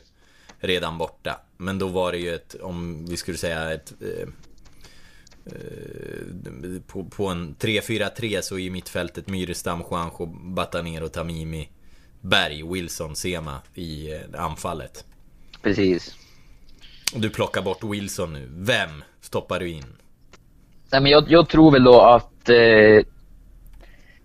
[0.59, 1.39] redan borta.
[1.57, 4.27] Men då var det ju ett, om vi skulle säga ett eh,
[5.45, 11.69] eh på, på en 3-4-3 så i mittfältet Myrestam, Juanjo, Batanero, Tamimi
[12.21, 15.05] Berg, Wilson, Sema i eh, anfallet.
[15.61, 16.15] Precis.
[17.15, 18.49] Du plockar bort Wilson nu.
[18.51, 19.85] Vem stoppar du in?
[20.91, 23.12] Nej, men jag, jag tror väl då att eh,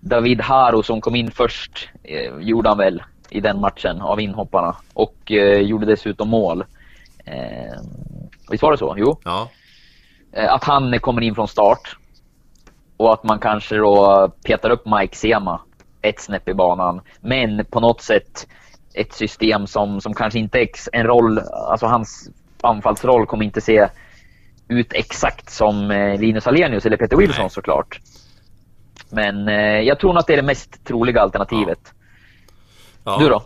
[0.00, 4.76] David Haro som kom in först eh, gjorde han väl i den matchen av inhopparna
[4.94, 6.64] och eh, gjorde dessutom mål.
[7.24, 7.80] Eh,
[8.50, 8.94] visst var det så?
[8.98, 9.20] Jo.
[9.24, 9.48] Ja.
[10.32, 11.96] Eh, att han kommer in från start
[12.96, 15.60] och att man kanske då petar upp Mike Sema
[16.02, 17.00] ett snäpp i banan.
[17.20, 18.46] Men på något sätt
[18.94, 22.30] ett system som, som kanske inte är en roll, alltså hans
[22.60, 23.88] anfallsroll kommer inte se
[24.68, 27.50] ut exakt som eh, Linus Alenius eller Peter Wilson Nej.
[27.50, 28.00] såklart.
[29.10, 31.80] Men eh, jag tror nog att det är det mest troliga alternativet.
[31.84, 31.92] Ja.
[33.04, 33.18] Ja.
[33.18, 33.42] Du då?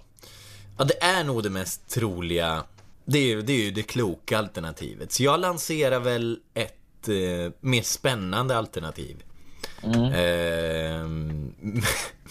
[0.79, 2.63] Ja, det är nog det mest troliga.
[3.05, 5.13] Det är, det är ju det kloka alternativet.
[5.13, 9.17] Så jag lanserar väl ett eh, mer spännande alternativ.
[9.83, 10.13] Mm.
[10.13, 11.07] Eh,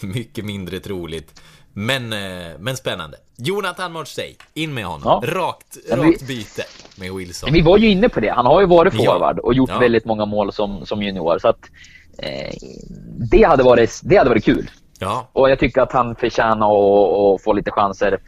[0.00, 1.42] mycket mindre troligt.
[1.72, 3.16] Men, eh, men spännande.
[3.36, 5.20] Jonathan Mordsey, in med honom.
[5.22, 5.34] Ja.
[5.34, 6.62] Rakt, rakt byte
[6.96, 7.52] med Wilson.
[7.52, 8.30] Vi var ju inne på det.
[8.30, 9.78] Han har ju varit forward och gjort ja.
[9.78, 11.38] väldigt många mål som, som junior.
[11.38, 11.60] Så att,
[13.30, 14.70] det, hade varit, det hade varit kul.
[14.98, 15.28] Ja.
[15.32, 18.18] Och jag tycker att han förtjänar att få lite chanser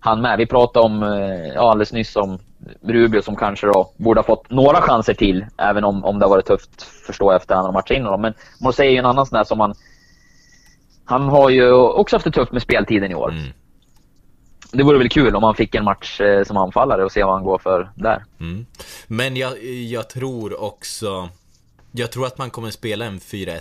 [0.00, 0.38] han med.
[0.38, 2.38] Vi pratade om, eh, ja, alldeles nyss om
[2.82, 6.30] Rubio som kanske då borde ha fått några chanser till, även om, om det har
[6.30, 8.20] varit tufft, förstår jag, efter han har matchat in honom.
[8.20, 9.74] Men Morsey är ju en annan sån där som man...
[11.04, 13.30] Han har ju också haft det tufft med speltiden i år.
[13.30, 13.52] Mm.
[14.72, 17.34] Det vore väl kul om han fick en match eh, som anfallare och se vad
[17.34, 18.24] han går för där.
[18.40, 18.66] Mm.
[19.06, 21.28] Men jag, jag tror också...
[21.92, 23.60] Jag tror att man kommer spela en 4-1.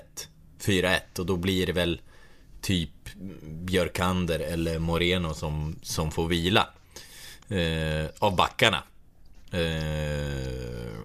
[0.61, 2.01] 4-1 och då blir det väl
[2.61, 2.89] typ
[3.41, 6.67] Björkander eller Moreno som, som får vila
[7.49, 8.83] eh, av backarna.
[9.51, 10.99] Eh,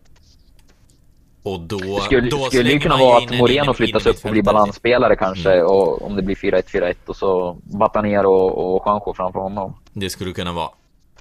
[1.42, 1.78] och då...
[1.78, 5.52] Det skulle, då skulle ju kunna vara att Moreno flyttas upp och blir balansspelare kanske,
[5.52, 5.66] mm.
[5.66, 9.76] och om det blir 4-1, 4-1 och så Batanero och, och Juanjo framför honom.
[9.92, 10.70] Det skulle kunna vara.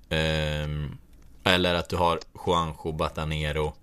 [0.09, 0.67] Eh,
[1.43, 3.73] eller att du har Juanjo, Batanero,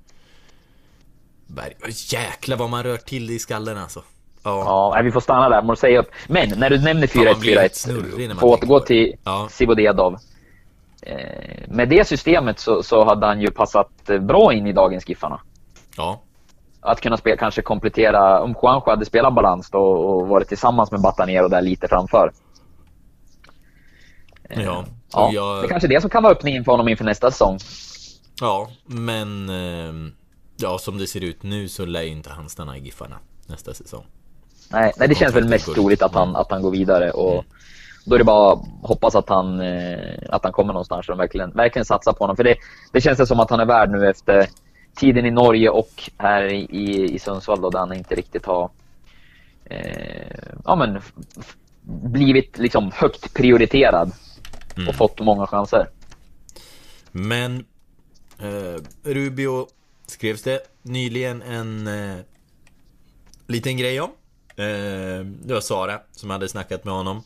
[1.51, 1.75] Berg.
[1.89, 4.03] Jäklar vad man rör till det i skallen alltså.
[4.43, 4.95] Ja.
[4.97, 5.75] ja, vi får stanna där.
[5.75, 6.11] Säga upp.
[6.27, 9.49] Men när du nämner 4-1-4-1, får återgå till ja.
[9.51, 10.17] Sivodedov.
[11.03, 15.41] Eh, med det systemet så, så, hade han ju passat bra in i dagens Giffarna.
[15.97, 16.21] Ja.
[16.81, 21.01] Att kunna spela, kanske komplettera, om Juanjo hade spelat balans då och varit tillsammans med
[21.01, 22.33] Batanero där lite framför.
[24.51, 25.63] Eh, ja, ja jag...
[25.63, 27.59] det är kanske är det som kan vara öppningen för honom inför nästa säsong.
[28.41, 30.13] Ja, men eh,
[30.61, 33.75] ja, som det ser ut nu så lär ju inte han stanna i Giffarna nästa
[33.75, 34.05] säsong.
[34.71, 37.11] Nej, nej det känns väl mest troligt att han, att han går vidare.
[37.11, 37.45] Och mm.
[38.05, 41.51] Då är det bara att hoppas att han, eh, att han kommer någonstans och verkligen,
[41.51, 42.37] verkligen satsar på honom.
[42.37, 42.57] För det,
[42.93, 44.49] det känns som att han är värd nu efter
[44.97, 48.71] tiden i Norge och här i, i Sundsvall då, där han inte riktigt har
[49.65, 51.01] eh, ja, men,
[52.13, 54.13] blivit liksom högt prioriterad
[54.77, 54.89] mm.
[54.89, 55.89] och fått många chanser.
[57.13, 57.65] Men
[58.39, 59.67] eh, Rubio
[60.11, 62.17] skrevs det nyligen en eh,
[63.47, 64.11] liten grej om.
[64.57, 67.23] Eh, det var Sara som hade snackat med honom.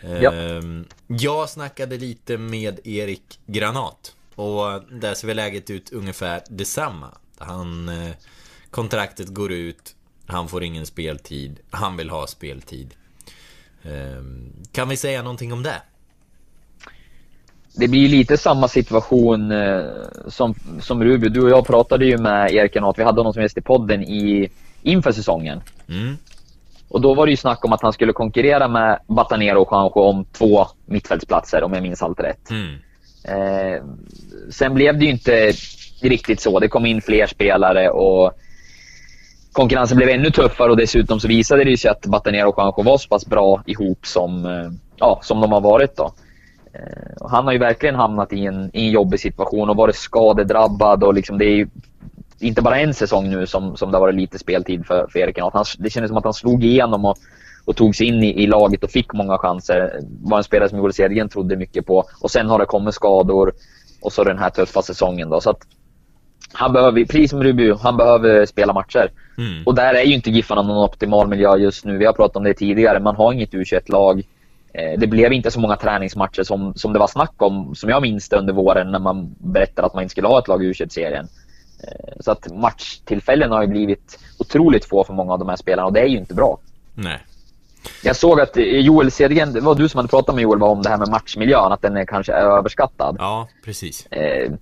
[0.00, 0.34] Ja.
[0.34, 0.62] Eh,
[1.06, 4.14] jag snackade lite med Erik Granat.
[4.34, 7.14] Och där ser väl läget ut ungefär detsamma.
[7.38, 8.14] Han, eh,
[8.70, 12.94] kontraktet går ut, han får ingen speltid, han vill ha speltid.
[13.82, 15.82] Ehm, kan vi säga någonting om det?
[17.76, 19.84] Det blir lite samma situation eh,
[20.28, 21.30] som, som Rubio.
[21.30, 22.98] Du och jag pratade ju med Erik Granat.
[22.98, 24.50] Vi hade honom som gäst i podden i,
[24.82, 25.60] inför säsongen.
[25.88, 26.16] Mm.
[26.88, 30.00] Och då var det ju snack om att han skulle konkurrera med Batanero och Juanjo
[30.00, 32.50] om två mittfältsplatser, om jag minns allt rätt.
[32.50, 32.74] Mm.
[33.24, 33.82] Eh,
[34.50, 35.52] sen blev det ju inte
[36.02, 36.60] riktigt så.
[36.60, 38.32] Det kom in fler spelare och
[39.52, 42.98] konkurrensen blev ännu tuffare och dessutom så visade det sig att Batanero och Juanjo var
[42.98, 45.96] så pass bra ihop som, eh, ja, som de har varit.
[45.96, 46.12] Då.
[46.72, 49.96] Eh, och han har ju verkligen hamnat i en, i en jobbig situation och varit
[49.96, 51.04] skadedrabbad.
[51.04, 51.68] Och liksom det är
[52.38, 55.38] inte bara en säsong nu som, som det har varit lite speltid för, för Erik
[55.38, 57.16] han, Det kändes som att han slog igenom och,
[57.64, 60.00] och tog sig in i, i, laget och fick många chanser.
[60.22, 62.04] Var en spelare som Joel trodde mycket på.
[62.20, 63.52] Och sen har det kommit skador
[64.02, 65.30] och så den här tuffa säsongen.
[65.30, 65.40] Då.
[65.40, 65.66] Så att
[66.52, 69.10] han behöver, precis som Rubio, han behöver spela matcher.
[69.38, 69.66] Mm.
[69.66, 71.98] Och där är ju inte Giffarna någon optimal miljö just nu.
[71.98, 73.00] Vi har pratat om det tidigare.
[73.00, 74.22] Man har inget U21-lag.
[74.72, 78.02] Eh, det blev inte så många träningsmatcher som, som det var snack om, som jag
[78.02, 80.72] minns det under våren när man berättade att man inte skulle ha ett lag i
[80.72, 81.28] U21-serien.
[81.84, 85.86] Eh, så att matchtillfällen har ju blivit otroligt få för många av de här spelarna
[85.86, 86.58] och det är ju inte bra.
[86.94, 87.18] Nej.
[88.02, 90.88] Jag såg att Joel Cedergren, det var du som hade pratat med Joel om det
[90.88, 93.16] här med matchmiljön, att den är kanske är överskattad.
[93.18, 94.06] Ja, precis.
[94.06, 94.52] Eh,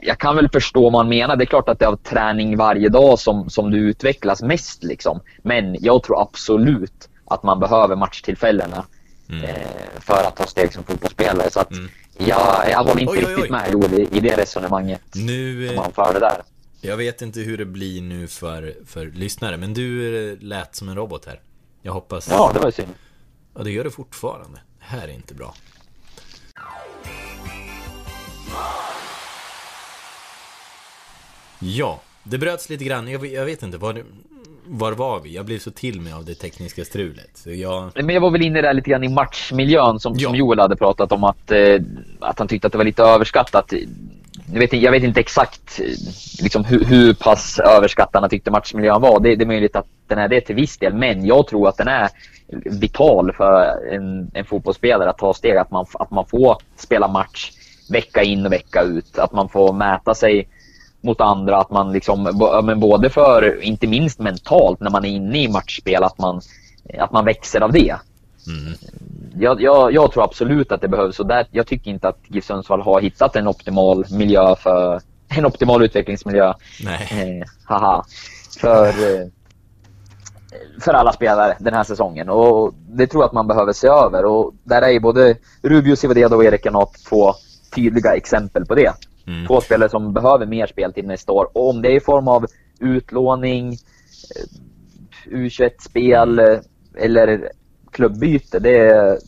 [0.00, 1.36] jag kan väl förstå vad man menar.
[1.36, 4.84] Det är klart att det är av träning varje dag som, som du utvecklas mest.
[4.84, 5.20] Liksom.
[5.42, 8.86] Men jag tror absolut att man behöver matchtillfällena
[9.28, 9.44] mm.
[9.44, 11.50] eh, för att ta steg som fotbollsspelare.
[11.50, 11.88] Så att mm.
[12.18, 13.50] jag, jag håller inte oj, riktigt oj, oj.
[13.50, 16.42] med Joel i, i det resonemanget nu, som han förde där.
[16.80, 20.88] Jag vet inte hur det blir nu för, för lyssnare, men du eh, lät som
[20.88, 21.40] en robot här.
[21.82, 22.28] Jag hoppas...
[22.30, 22.94] Ja, det var synd.
[23.54, 24.58] Ja, det gör det fortfarande.
[24.78, 25.54] Det här är inte bra.
[31.58, 33.08] Ja, det bröts lite grann.
[33.08, 34.04] Jag, jag vet inte, var,
[34.72, 35.34] var var vi?
[35.34, 37.30] Jag blev så till mig av det tekniska strulet.
[37.34, 37.90] Så jag...
[37.94, 40.28] Men jag var väl inne där lite grann i matchmiljön som, ja.
[40.28, 41.80] som Joel hade pratat om att, eh,
[42.20, 43.72] att han tyckte att det var lite överskattat.
[44.52, 45.80] Jag vet, jag vet inte exakt
[46.42, 49.20] liksom, hur, hur pass överskattad han tyckte matchmiljön var.
[49.20, 51.76] Det, det är möjligt att den är det till viss del, men jag tror att
[51.76, 52.08] den är
[52.64, 55.56] vital för en, en fotbollsspelare att ta steg.
[55.56, 57.50] Att man, att man får spela match
[57.90, 59.18] vecka in och vecka ut.
[59.18, 60.48] Att man får mäta sig
[61.00, 61.56] mot andra.
[61.56, 62.22] Att man liksom,
[62.64, 66.40] men både för, inte minst mentalt när man är inne i matchspel, att man,
[66.98, 67.96] att man växer av det.
[68.46, 68.74] Mm.
[69.38, 72.44] Jag, jag, jag, tror absolut att det behövs och där, jag tycker inte att GIF
[72.44, 76.54] Sundsvall har hittat en optimal miljö för en optimal utvecklingsmiljö.
[76.84, 77.40] Nej.
[77.40, 78.04] Eh, haha.
[78.60, 79.26] För, eh,
[80.80, 84.24] för alla spelare den här säsongen och det tror jag att man behöver se över
[84.24, 87.34] och där är ju både Rubio Sivadedo och Erik Granat två
[87.74, 88.92] tydliga exempel på det.
[89.30, 89.46] Mm.
[89.46, 91.50] Två spelare som behöver mer speltid nästa år.
[91.52, 92.46] Och om det är i form av
[92.80, 93.78] utlåning, eh,
[95.30, 96.58] U21-spel eh,
[96.96, 97.52] eller
[97.90, 99.18] klubbyte, det är,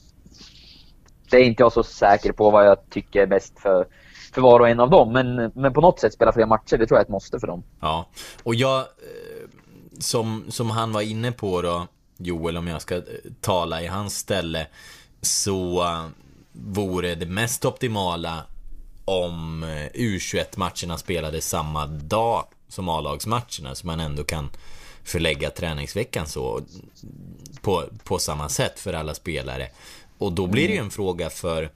[1.31, 3.87] det är inte jag så säker på vad jag tycker är bäst för,
[4.35, 5.13] för var och en av dem.
[5.13, 7.47] Men, men på något sätt spela fler matcher, det tror jag är ett måste för
[7.47, 7.63] dem.
[7.81, 8.07] Ja,
[8.43, 9.49] och jag, eh,
[9.99, 11.87] som, som han var inne på då,
[12.17, 13.03] Joel, om jag ska
[13.41, 14.67] tala i hans ställe,
[15.23, 15.87] så
[16.53, 18.45] vore det mest optimala
[19.13, 24.51] om eh, U21-matcherna spelades samma dag som A-lagsmatcherna så man ändå kan
[25.05, 26.61] förlägga träningsveckan så
[27.61, 29.69] på, på samma sätt för alla spelare.
[30.19, 31.71] Och då blir det ju en fråga för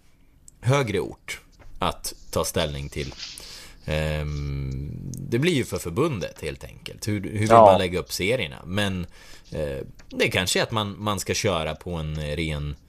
[0.61, 1.40] högre ort
[1.79, 3.14] att ta ställning till.
[4.20, 7.09] Um, det blir ju för förbundet helt enkelt.
[7.09, 7.66] Hur, hur vill ja.
[7.66, 8.62] man lägga upp serierna?
[8.64, 9.07] Men
[9.55, 12.86] uh, det kanske är att man, man ska köra på en ren Eh,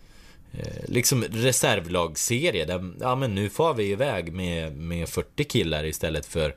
[0.86, 6.56] liksom reservlagsserie där, ja men nu får vi iväg med, med 40 killar istället för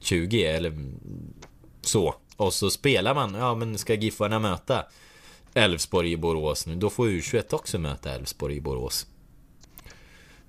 [0.00, 0.72] 20 eller
[1.80, 2.14] så.
[2.36, 4.84] Och så spelar man, ja men ska Giffarna möta
[5.54, 9.06] Elfsborg i Borås nu, då får U21 också möta Elfsborg i Borås.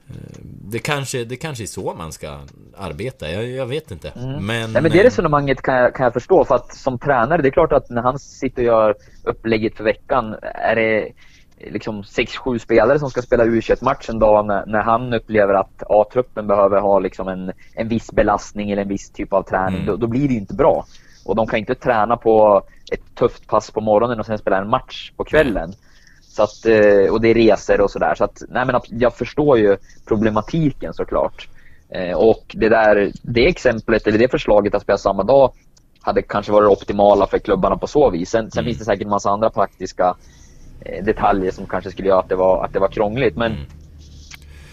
[0.10, 2.39] Eh, det kanske, det kanske är så man ska
[2.78, 4.10] arbeta, jag, jag vet inte.
[4.10, 4.45] Mm.
[4.45, 7.48] Men, Nej, men det resonemanget kan jag, kan jag förstå, för att som tränare, det
[7.48, 11.12] är klart att när han sitter och gör upplägget för veckan, är det
[11.60, 16.48] liksom 6-7 spelare som ska spela U21-match en dag när, när, han upplever att A-truppen
[16.48, 19.86] behöver ha liksom en, en viss belastning eller en viss typ av träning, mm.
[19.86, 20.86] då, då, blir det inte bra.
[21.26, 24.69] Och de kan inte träna på ett tufft pass på morgonen och sen spela en
[24.69, 25.74] match på kvällen.
[26.22, 28.15] Så att, eh, och det är resor och sådär.
[28.15, 31.48] Så att, nej men jag förstår ju problematiken såklart.
[31.89, 35.52] Eh, och det där, det exemplet, eller det förslaget att spela samma dag
[36.02, 38.30] hade kanske varit optimala för klubbarna på så vis.
[38.30, 38.69] Sen, sen mm.
[38.69, 40.15] finns det säkert en massa andra praktiska
[41.04, 43.36] detaljer som kanske skulle göra att det var, att det var krångligt.
[43.36, 43.65] Men mm.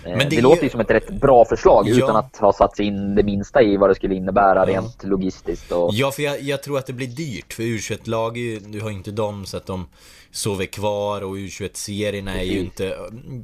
[0.08, 1.96] Men det, det låter ju som ett rätt bra förslag ja.
[1.96, 4.66] utan att ha satt sig in det minsta i vad det skulle innebära ja.
[4.66, 5.72] rent logistiskt.
[5.72, 5.90] Och...
[5.92, 7.52] Ja, för jag, jag, tror att det blir dyrt.
[7.52, 8.34] För U21-lag,
[8.66, 9.86] du har inte dem så att de
[10.30, 12.96] sover kvar och U21-serierna är ju inte...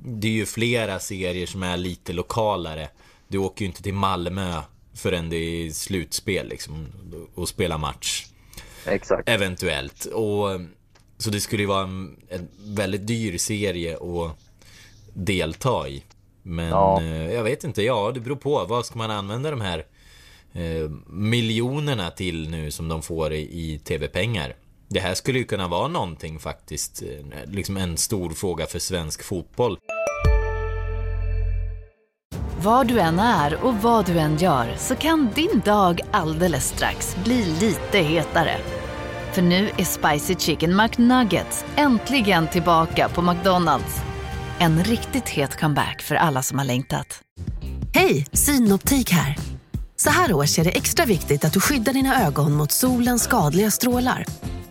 [0.05, 2.88] Det är ju flera serier som är lite lokalare.
[3.29, 4.61] Du åker ju inte till Malmö
[4.94, 6.87] förrän det är slutspel liksom
[7.35, 8.27] och spelar match.
[8.87, 9.29] Exakt.
[9.29, 10.05] Eventuellt.
[10.05, 10.61] Och,
[11.22, 14.38] så det skulle ju vara en, en väldigt dyr serie att
[15.14, 16.02] delta i.
[16.42, 17.02] Men ja.
[17.02, 18.64] eh, jag vet inte, ja det beror på.
[18.64, 19.87] Vad ska man använda de här
[20.52, 24.56] eh, miljonerna till nu som de får i, i TV-pengar?
[24.88, 29.22] Det här skulle ju kunna vara någonting faktiskt, eh, liksom en stor fråga för svensk
[29.22, 29.78] fotboll.
[32.62, 37.16] Var du än är och vad du än gör så kan din dag alldeles strax
[37.24, 38.56] bli lite hetare.
[39.32, 44.00] För nu är Spicy Chicken McNuggets äntligen tillbaka på McDonalds.
[44.58, 47.20] En riktigt het comeback för alla som har längtat.
[47.94, 49.36] Hej, Synoptik här.
[49.96, 53.70] Så här års är det extra viktigt att du skyddar dina ögon mot solens skadliga
[53.70, 54.24] strålar.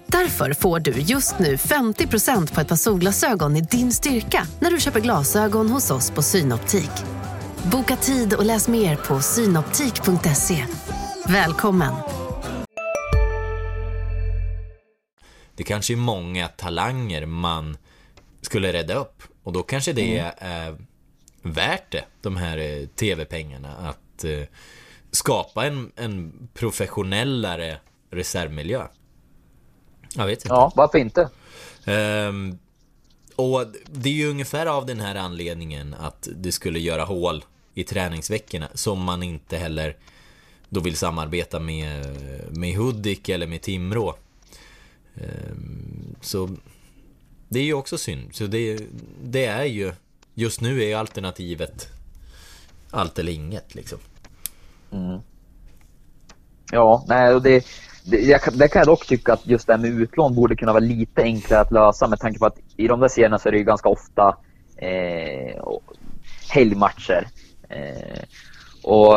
[0.08, 4.80] Därför får du just nu 50% på ett par solglasögon i din styrka när du
[4.80, 6.92] köper glasögon hos oss på Synoptik.
[7.64, 10.66] Boka tid och läs mer på synoptik.se.
[11.26, 12.21] Välkommen!
[15.62, 17.78] Det kanske är många talanger man
[18.42, 19.24] skulle rädda upp.
[19.44, 20.34] Och då kanske det mm.
[20.38, 20.78] är
[21.42, 23.76] värt det, de här eh, tv-pengarna.
[23.76, 24.44] Att eh,
[25.12, 28.88] skapa en, en professionellare reservmiljö.
[30.16, 30.54] Jag vet inte.
[30.54, 31.30] Ja, varför inte?
[31.86, 32.60] Um,
[33.36, 37.44] och det är ju ungefär av den här anledningen att det skulle göra hål
[37.74, 39.96] i träningsveckorna som man inte heller
[40.70, 42.06] då vill samarbeta med,
[42.58, 44.16] med Hudik eller med Timrå.
[45.16, 46.50] Ehm, så
[47.50, 48.36] det är ju också synd.
[48.36, 48.80] Så det,
[49.24, 49.92] det är ju,
[50.34, 51.88] just nu är alternativet
[52.92, 54.00] allt eller inget liksom.
[54.92, 55.20] Mm.
[56.72, 57.66] Ja, nej, och det,
[58.06, 60.74] det, jag, det kan jag dock tycka att just det här med utlån borde kunna
[60.74, 63.52] vara lite enklare att lösa med tanke på att i de där serierna så är
[63.52, 64.38] det ju ganska ofta
[64.78, 65.62] eh,
[66.50, 67.28] helgmatcher.
[67.70, 68.24] Eh,
[68.84, 69.16] och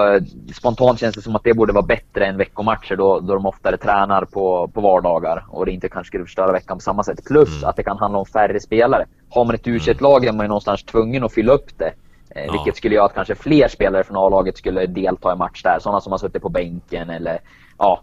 [0.55, 3.77] spontant känns det som att det borde vara bättre än veckomatcher då, då de oftare
[3.77, 7.25] tränar på, på vardagar och det inte kanske skulle förstöra veckan på samma sätt.
[7.25, 7.69] Plus mm.
[7.69, 9.07] att det kan handla om färre spelare.
[9.31, 11.93] Har man ett u lag är man ju någonstans tvungen att fylla upp det.
[12.35, 12.53] Eh, ja.
[12.53, 15.79] Vilket skulle göra att kanske fler spelare från A-laget skulle delta i match där.
[15.79, 17.39] Sådana som har suttit på bänken eller
[17.79, 18.03] ja,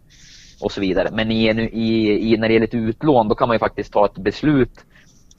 [0.62, 1.10] och så vidare.
[1.12, 4.06] Men i, i, i, när det gäller ett utlån då kan man ju faktiskt ta
[4.06, 4.86] ett beslut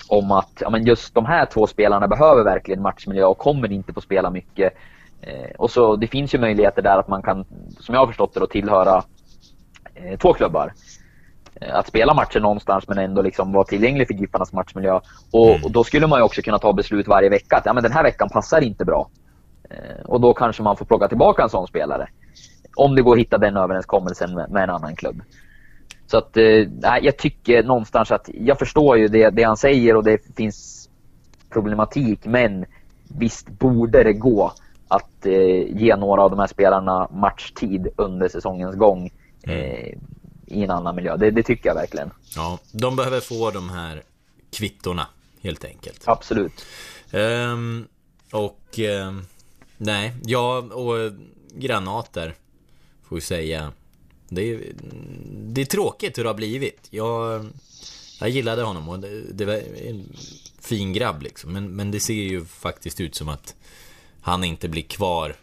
[0.09, 3.93] om att ja, men just de här två spelarna behöver verkligen matchmiljö och kommer inte
[3.93, 4.73] få spela mycket.
[5.23, 7.45] Eh, och så Det finns ju möjligheter där att man kan,
[7.81, 9.05] som jag har förstått det, då, tillhöra
[9.95, 10.73] eh, två klubbar.
[11.55, 15.01] Eh, att spela matcher någonstans men ändå liksom vara tillgänglig för Giffarnas matchmiljö.
[15.33, 15.65] Och, mm.
[15.65, 17.93] och, Då skulle man ju också kunna ta beslut varje vecka att ja, men den
[17.93, 19.11] här veckan passar inte bra.
[20.05, 22.09] Och Då kanske man får plocka tillbaka en sån spelare.
[22.77, 25.23] Om det går att hitta den överenskommelsen med, med en annan klubb.
[26.07, 26.67] Så att, eh,
[27.03, 30.89] jag tycker någonstans att jag förstår ju det, det han säger och det finns
[31.51, 32.65] problematik men
[33.19, 34.53] visst borde det gå
[34.93, 39.11] att eh, ge några av de här spelarna matchtid under säsongens gång
[39.43, 39.59] mm.
[39.59, 39.95] eh,
[40.47, 41.17] i en annan miljö.
[41.17, 42.11] Det, det, tycker jag verkligen.
[42.37, 44.03] Ja, de behöver få de här
[44.51, 45.07] kvittorna
[45.43, 46.03] helt enkelt.
[46.05, 46.65] Absolut.
[47.13, 47.89] Um,
[48.33, 49.27] och um,
[49.77, 51.13] nej, ja och
[51.55, 52.35] granater
[53.09, 53.73] får vi säga.
[54.29, 54.61] Det är,
[55.33, 56.87] det är tråkigt hur det har blivit.
[56.91, 57.47] Jag,
[58.21, 59.55] jag gillade honom och det, det var
[59.89, 60.17] en
[60.61, 61.53] fin grabb liksom.
[61.53, 63.55] Men, men det ser ju faktiskt ut som att
[64.23, 65.35] han inte blir kvar.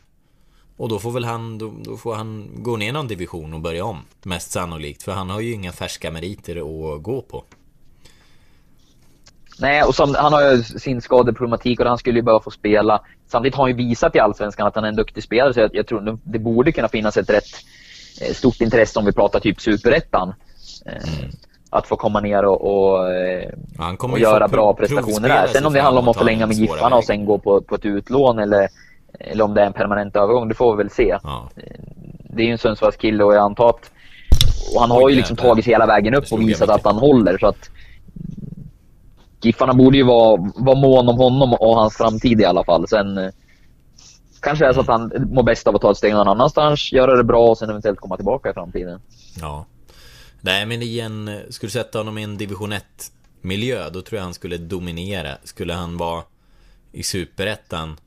[0.78, 3.86] Och då får väl han, då, då, får han gå ner någon division och börja
[3.86, 4.06] om.
[4.24, 7.44] Mest sannolikt, för han har ju inga färska meriter att gå på.
[9.60, 13.02] Nej, och som, han har ju sin skadeproblematik och han skulle ju behöva få spela.
[13.28, 15.70] Samtidigt har han ju visat i Allsvenskan att han är en duktig spelare, så jag,
[15.74, 17.50] jag tror det borde kunna finnas ett rätt
[18.22, 20.34] eh, stort intresse om vi pratar typ Superettan.
[20.86, 21.32] Eh, mm.
[21.70, 23.50] Att få komma ner och, och, eh,
[24.02, 25.48] och göra bra prestationer där.
[25.48, 27.86] Sen om det handlar om att förlänga med Giffarna och sen gå på, på ett
[27.86, 28.68] utlån eller,
[29.20, 31.18] eller om det är en permanent övergång, det får vi väl se.
[31.24, 31.50] Ja.
[32.30, 33.92] Det är ju en Sundsvallskille och jag antar att
[34.76, 37.38] och han har ju liksom tagit sig hela vägen upp och visat att han håller.
[37.38, 37.70] Så att
[39.42, 42.88] Giffarna borde ju vara, vara mån om honom och hans framtid i alla fall.
[42.88, 43.30] Sen eh,
[44.42, 46.92] kanske det är så att han mår bäst av att ta ett steg någon annanstans,
[46.92, 49.02] göra det bra och sen eventuellt komma tillbaka i framtiden.
[49.42, 49.66] Ja.
[50.42, 53.12] Nej, men igen, skulle du sätta honom i en division 1
[53.42, 55.38] miljö, då tror jag han skulle dominera.
[55.44, 56.24] Skulle han vara
[56.92, 57.98] i superettan,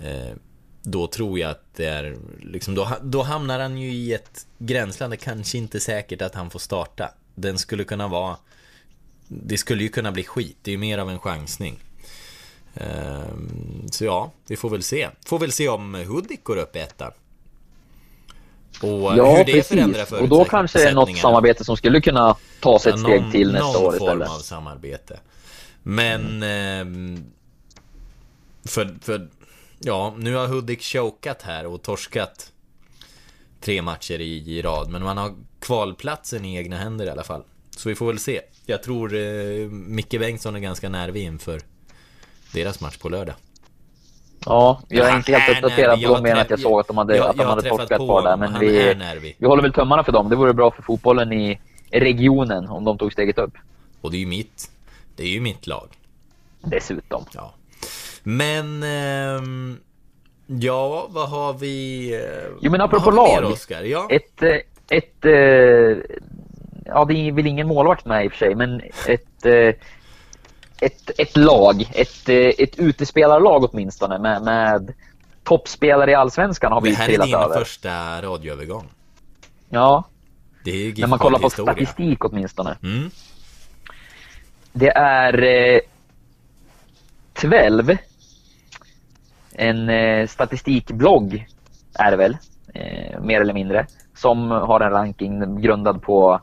[0.00, 0.36] eh,
[0.82, 5.12] då tror jag att det är, liksom, då, då hamnar han ju i ett gränsland.
[5.12, 7.10] Det kanske inte är säkert att han får starta.
[7.34, 8.36] Den skulle kunna vara
[9.28, 10.56] det skulle ju kunna bli skit.
[10.62, 11.78] Det är ju mer av en chansning.
[12.74, 13.34] Eh,
[13.90, 15.08] så ja, vi får väl se.
[15.26, 17.12] Får väl se om Hudik går upp i ettan.
[18.82, 20.18] Och Ja, hur det förändrar precis.
[20.20, 23.32] Och då kanske det är något samarbete som skulle kunna ta sig ett steg någon-
[23.32, 24.28] till nästa år Någon form istället.
[24.30, 25.20] av samarbete.
[25.82, 26.42] Men...
[26.42, 27.24] ehm,
[28.64, 29.28] för, för...
[29.78, 32.52] Ja, nu har Hudik chokat här och torskat
[33.60, 34.90] tre matcher i, i rad.
[34.90, 37.42] Men man har kvalplatsen i egna händer i alla fall.
[37.70, 38.40] Så vi får väl se.
[38.66, 41.60] Jag tror eh, Micke Bengtsson är ganska nervig inför
[42.52, 43.34] deras match på lördag.
[44.44, 46.98] Ja, jag är inte helt uppdaterad på dem mer än att jag såg att de
[46.98, 48.36] hade, jag- att de jag hade torskat på där.
[48.36, 48.94] Men vi,
[49.38, 50.28] vi håller väl tummarna för dem.
[50.28, 51.58] Det vore bra för fotbollen i
[51.90, 53.52] regionen om de tog steget upp.
[54.00, 54.70] Och det är ju mitt,
[55.16, 55.88] det är ju mitt lag.
[56.60, 57.24] Dessutom.
[57.34, 57.54] Ja.
[58.22, 58.82] Men...
[58.82, 59.78] ehm,
[60.46, 62.10] ja, vad har vi...
[62.14, 63.52] eh, Jo, men apropå mer, lag.
[63.52, 63.82] Oskar?
[63.82, 64.06] Ja.
[64.10, 64.56] Ett, eh,
[64.88, 65.96] ett, eh,
[66.84, 69.46] ja det är väl ingen målvakt med i och för sig, men ett,
[70.80, 74.92] ett, ett lag, ett, eh, ett utespelarlag åtminstone med, med
[75.44, 77.58] toppspelare i Allsvenskan har vi det ju här är trillat din över.
[77.58, 78.84] första radioövergång.
[79.68, 80.04] Ja,
[80.64, 81.72] Det är när man kollar på historia.
[81.72, 82.76] statistik åtminstone.
[82.82, 83.10] Mm.
[84.72, 85.80] Det är eh,
[87.34, 87.96] 12.
[89.52, 91.46] En eh, statistikblogg
[91.94, 92.36] är det väl,
[92.74, 96.40] eh, mer eller mindre, som har en ranking grundad på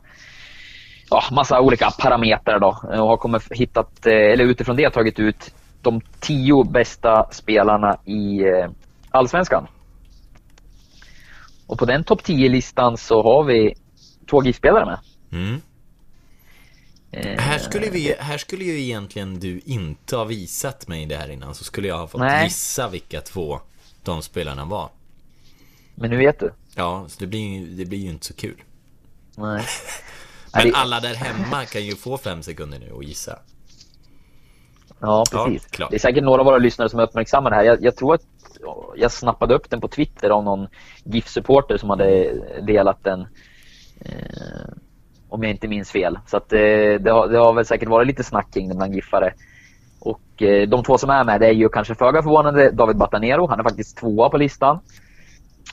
[1.14, 5.54] ja, massa olika parametrar då och har kommit hittat, eh, eller utifrån det tagit ut
[5.82, 8.70] de tio bästa spelarna i eh,
[9.12, 9.68] Allsvenskan.
[11.68, 13.74] Och på den topp 10-listan så har vi
[14.30, 15.00] två GIF-spelare med.
[15.32, 15.62] Mm.
[17.12, 21.30] Eh, Här, skulle vi, här skulle ju egentligen du inte ha visat mig det här
[21.30, 22.44] innan Så skulle jag ha fått Nej.
[22.44, 23.60] gissa vilka två
[24.04, 24.90] de spelarna var
[25.96, 26.54] Men nu vet du.
[26.76, 28.64] Ja, så det blir det blir ju inte så kul
[29.38, 29.64] Nej.
[30.56, 33.40] Men det- alla där hemma kan ju få fem sekunder nu och gissa
[35.00, 35.66] Ja, Ja, precis.
[35.66, 35.90] klart.
[35.90, 37.64] det är säkert några av våra lyssnare som uppmärksammar det här.
[37.64, 38.22] Jag, jag tror att
[38.96, 40.68] jag snappade upp den på Twitter av någon
[41.04, 42.34] GIF-supporter som hade
[42.68, 43.22] delat den.
[44.02, 44.74] Eh,
[45.30, 46.20] om jag inte minns fel.
[46.28, 46.60] Så att, eh,
[47.00, 49.34] det, har, det har väl säkert varit lite snack kring den bland GIFare.
[50.00, 53.48] Och eh, de två som är med det är ju kanske föga förvånande David Batanero.
[53.48, 54.80] Han är faktiskt tvåa på listan.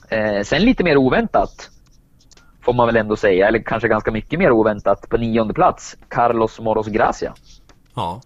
[0.09, 1.69] Eh, sen lite mer oväntat
[2.61, 6.59] får man väl ändå säga, eller kanske ganska mycket mer oväntat, på nionde plats, Carlos
[6.59, 7.33] Moros Gracia.
[7.95, 8.21] Ja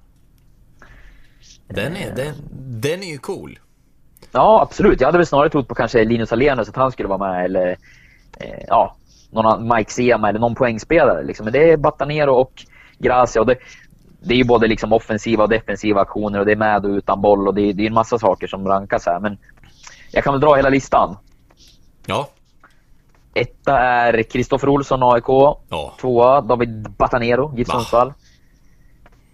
[1.67, 2.35] Den är, den,
[2.81, 3.59] den är ju cool
[4.35, 5.01] Ja, absolut.
[5.01, 7.77] Jag hade väl snarare trott på kanske Linus Alenius att han skulle vara med eller
[8.39, 8.95] eh, ja,
[9.31, 11.23] någon Mike Sema eller någon poängspelare.
[11.23, 11.43] Liksom.
[11.43, 12.65] Men det är Batanero och
[12.97, 13.41] Gracia.
[13.41, 13.57] Och det,
[14.19, 17.21] det är ju både liksom offensiva och defensiva aktioner och det är med och utan
[17.21, 19.19] boll och det är, det är en massa saker som rankas här.
[19.19, 19.37] Men
[20.11, 21.17] jag kan väl dra hela listan.
[22.05, 22.29] Ja,
[23.35, 25.27] Etta är Kristoffer Olsson, AIK.
[25.69, 27.73] ja, Tvåa David Batanero, GIF Va?
[27.73, 28.13] Sundsvall.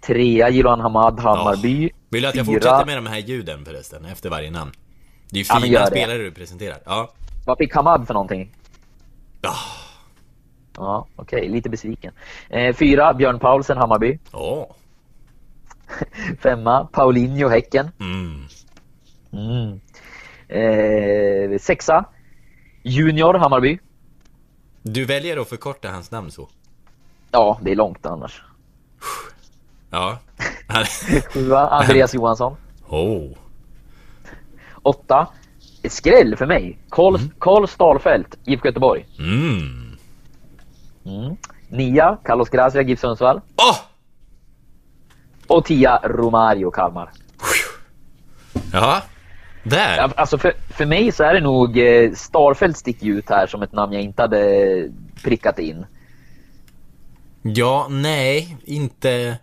[0.02, 1.90] Trea Jiloan Hamad, Hammarby.
[2.10, 4.72] Vill du att jag Fyra- fortsätter med de här ljuden förresten, efter varje namn?
[5.32, 5.88] Det är ju Ja, fina det.
[5.88, 7.12] spelare du presenterar Ja,
[7.46, 8.56] Vad fick Hamad för någonting?
[9.42, 9.54] ja,
[10.78, 11.50] Ja, okej.
[11.50, 12.14] Lite besviken.
[12.50, 14.20] Eh, fyra, Björn Paulsen, Hammarby.
[14.32, 14.66] Åh.
[16.40, 17.92] Femma, Paulinho, Häcken.
[18.00, 18.44] Mm.
[19.34, 19.80] Mm.
[20.48, 22.06] Eh, sexa,
[22.84, 23.80] Junior, Hammarby.
[24.84, 26.50] Du väljer att förkorta hans namn så?
[27.32, 28.44] Ja, det är långt annars.
[29.90, 30.20] Ja
[31.34, 32.56] Sjua, Andreas Johansson.
[32.88, 33.32] Oh
[34.84, 35.28] Åtta,
[35.90, 36.80] skräll för mig.
[36.90, 39.06] Karl, Karl Stalfelt, IFK Göteborg.
[39.20, 39.92] Mm
[41.06, 41.36] Mm.
[41.70, 43.42] Nia, Carlos Gracia, GIF Sundsvall.
[43.58, 43.78] Åh!
[45.48, 47.10] Och tia, Romario, Kalmar.
[48.74, 49.02] Ja,
[49.64, 50.12] där.
[50.16, 53.72] Alltså för, för mig så är det nog eh, Starfelt sticker ut här som ett
[53.74, 54.90] namn jag inte hade
[55.24, 55.86] prickat in.
[57.42, 59.38] Ja, nej, inte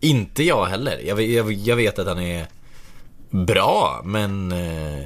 [0.00, 0.98] Inte jag heller.
[1.06, 2.46] Jag, vet- jag, jag vet att han är
[3.30, 5.04] Bra, men eh,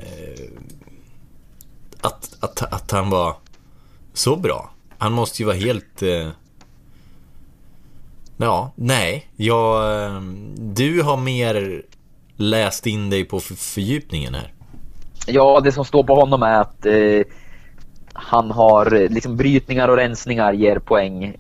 [2.01, 3.37] att, att, att han var
[4.15, 4.71] Så bra.
[4.99, 6.29] Han måste ju vara helt eh,
[8.37, 9.27] Ja, nej.
[9.37, 10.21] Jag, eh,
[10.57, 11.83] Du har mer
[12.41, 14.53] Läst in dig på för, fördjupningen här
[15.27, 17.23] Ja, det som står på honom är att eh,
[18.13, 21.37] han har eh, liksom brytningar och rensningar ger poäng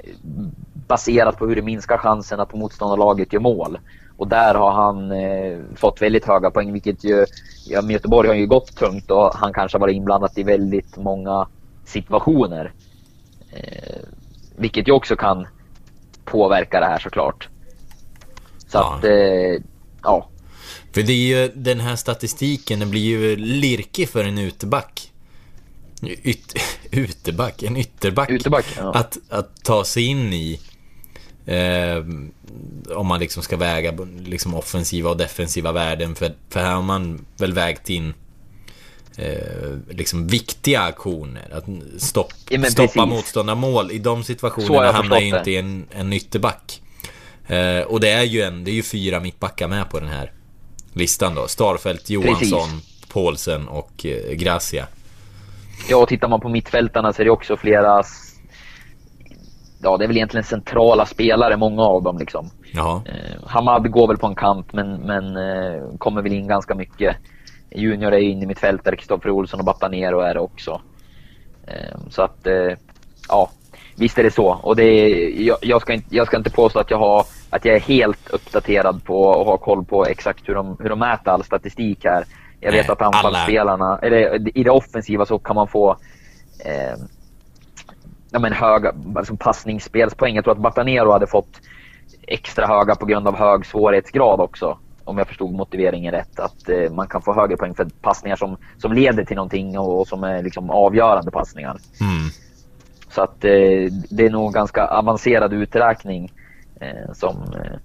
[0.89, 3.79] baserat på hur det minskar chansen att motståndarlaget gör mål.
[4.17, 7.27] Och där har han eh, fått väldigt höga poäng, vilket ju,
[7.67, 11.49] ja, Göteborg har ju gått tungt och han kanske har varit inblandad i väldigt många
[11.85, 12.73] situationer.
[13.53, 13.99] Eh,
[14.57, 15.47] vilket ju också kan
[16.25, 17.49] påverka det här såklart.
[18.67, 18.95] Så Ja.
[18.95, 19.63] att, eh,
[20.03, 20.29] ja.
[20.93, 25.13] För det är ju den här statistiken, den blir ju lirkig för en uteback.
[26.03, 26.55] Yt,
[26.91, 27.63] uteback?
[27.63, 28.31] En ytterback.
[28.31, 28.93] Ytterback, ja.
[28.95, 30.61] Att, att ta sig in i.
[31.47, 32.05] Eh,
[32.97, 36.15] om man liksom ska väga liksom offensiva och defensiva värden.
[36.15, 38.15] För, för här har man väl vägt in
[39.17, 41.49] eh, liksom viktiga aktioner.
[41.53, 41.65] Att
[42.03, 43.91] stopp, Ja, stoppa motståndarmål.
[43.91, 46.83] I de situationerna hamnar ju inte en, en ytterback.
[47.47, 50.33] Eh, och det är ju en, det är ju fyra mittbackar med på den här
[50.93, 51.47] listan då.
[51.47, 52.69] Starfelt, Johansson,
[53.13, 54.87] Paulsen och eh, Gracia.
[55.89, 58.03] Ja, och tittar man på mittfältarna så är det också flera...
[59.83, 62.51] Ja, det är väl egentligen centrala spelare, många av dem liksom.
[62.73, 63.03] Jaha.
[63.07, 67.17] Eh, Hamad går väl på en kant men, men eh, kommer väl in ganska mycket.
[67.71, 70.81] Junior är ju inne i mittfältare, Kristoffer Olsson och Batanero är det också.
[71.67, 72.73] Eh, så att, eh,
[73.29, 73.51] ja,
[73.99, 74.47] visst är det så.
[74.47, 77.65] Och det är, jag, jag, ska inte, jag ska inte påstå att jag, har, att
[77.65, 81.31] jag är helt uppdaterad på och har koll på exakt hur de, hur de mäter
[81.31, 82.25] all statistik här.
[82.61, 85.97] Jag vet Nej, att anfallsspelarna, eller i det offensiva så kan man få
[86.65, 86.99] eh,
[88.31, 90.35] ja, men höga alltså passningsspelspoäng.
[90.35, 91.61] Jag tror att Batanero hade fått
[92.23, 94.79] extra höga på grund av hög svårighetsgrad också.
[95.05, 96.41] Om jag förstod motiveringen rätt.
[96.41, 100.01] Att eh, man kan få högre poäng för passningar som, som leder till någonting och,
[100.01, 101.79] och som är liksom avgörande passningar.
[102.01, 102.31] Mm.
[103.11, 106.33] Så att eh, det är nog ganska avancerad uträkning
[106.81, 107.79] eh, som, eh,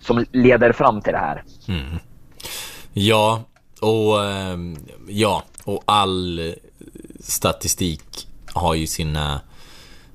[0.00, 1.42] som leder fram till det här.
[1.68, 1.98] Mm.
[2.92, 3.42] Ja,
[3.80, 4.58] och eh,
[5.08, 6.54] ja, och all
[7.20, 9.40] statistik har ju sina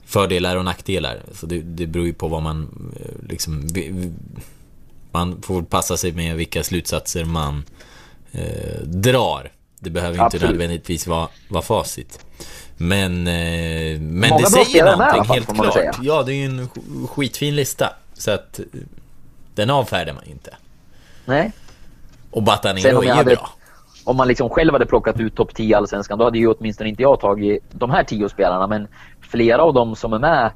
[0.06, 1.20] fördelar och nackdelar.
[1.34, 3.68] Så det, det beror ju på vad man eh, liksom...
[5.14, 7.64] Man får passa sig med vilka slutsatser man
[8.32, 9.52] eh, drar.
[9.84, 10.50] Det behöver inte Absolut.
[10.50, 12.26] nödvändigtvis vara, vara facit.
[12.78, 15.98] Men, eh, men Många det säger med någonting fall, helt väl klart.
[16.02, 17.90] Ja, det är ju en sk- skitfin lista.
[18.14, 18.66] Så att eh,
[19.56, 20.54] den avfärdar man ju inte.
[21.26, 21.52] Nej.
[22.32, 23.50] Och Batanero är ju hade- bra.
[24.04, 26.90] om man liksom själv hade plockat ut topp 10 i Allsvenskan då hade ju åtminstone
[26.90, 28.88] inte jag tagit de här 10 spelarna men
[29.22, 30.52] flera av dem som är med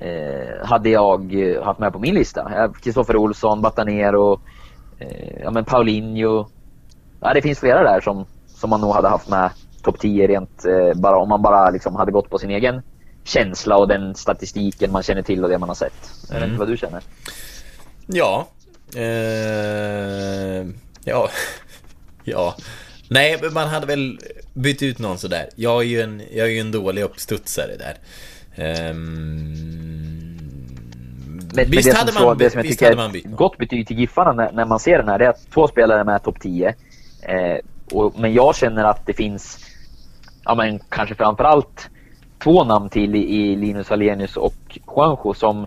[0.00, 2.70] eh, hade jag eh, haft med på min lista.
[2.82, 4.40] Kristoffer Olsson, Batanero,
[4.98, 6.46] eh, ja men Paulinho.
[7.20, 8.26] Ja, det finns flera där som,
[8.60, 9.50] som man nog hade haft med
[9.82, 12.82] topp 10 rent eh, bara om man bara liksom hade gått på sin egen
[13.24, 16.10] känsla och den statistiken man känner till och det man har sett.
[16.28, 16.48] Jag vet Mm.
[16.50, 17.02] inte vad du känner.
[18.06, 18.48] Ja.
[18.96, 20.66] Eh,
[21.04, 21.28] ja.
[22.24, 22.54] ja.
[23.08, 24.18] Nej, men man hade väl
[24.54, 25.48] bytt ut någon sådär.
[25.56, 27.96] Jag är ju en, jag är ju en dålig uppstudsare där.
[28.54, 29.54] Ehm,
[31.54, 33.36] Men, visst men hade man, så, det som jag visst tycker hade man bytt någon.
[33.36, 36.04] gott betyg till Giffarna när, när man ser den här, det är att två spelare
[36.04, 36.74] med topp 10.
[37.22, 37.56] Eh,
[37.92, 39.58] och, men jag känner att det finns,
[40.44, 41.88] ja men kanske framförallt
[42.42, 45.66] två namn till i, i Linus Hallenius och Juanjo som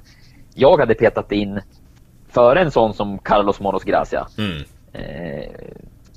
[0.54, 1.62] jag hade petat in
[2.30, 4.28] före en sån som Carlos Moros Gracia.
[4.38, 4.64] Mm.
[4.94, 5.50] Eh,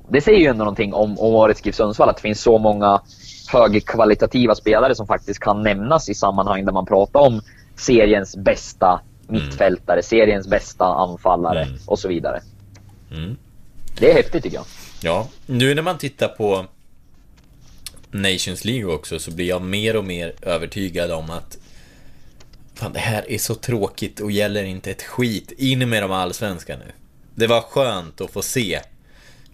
[0.09, 3.01] det säger ju ändå någonting om, om årets GIF Sundsvall, att det finns så många
[3.53, 7.41] högkvalitativa spelare som faktiskt kan nämnas i sammanhang där man pratar om
[7.75, 11.77] seriens bästa mittfältare, seriens bästa anfallare Mm.
[11.87, 12.41] och så vidare.
[13.11, 13.37] Mm.
[13.99, 14.65] Det är häftigt tycker jag.
[15.01, 16.65] Ja, nu när man tittar på
[18.11, 21.57] Nations League också så blir jag mer och mer övertygad om att
[22.77, 25.51] Fan, det här är så tråkigt och gäller inte ett skit.
[25.57, 26.91] In med de allsvenska nu.
[27.35, 28.79] Det var skönt att få se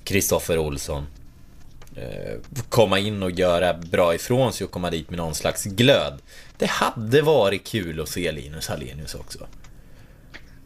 [0.04, 1.06] Kristoffer Olsson
[1.96, 6.14] eh, komma in och göra bra ifrån sig och komma dit med någon slags glöd.
[6.58, 9.40] Det hade varit kul att se Linus Hallenius också.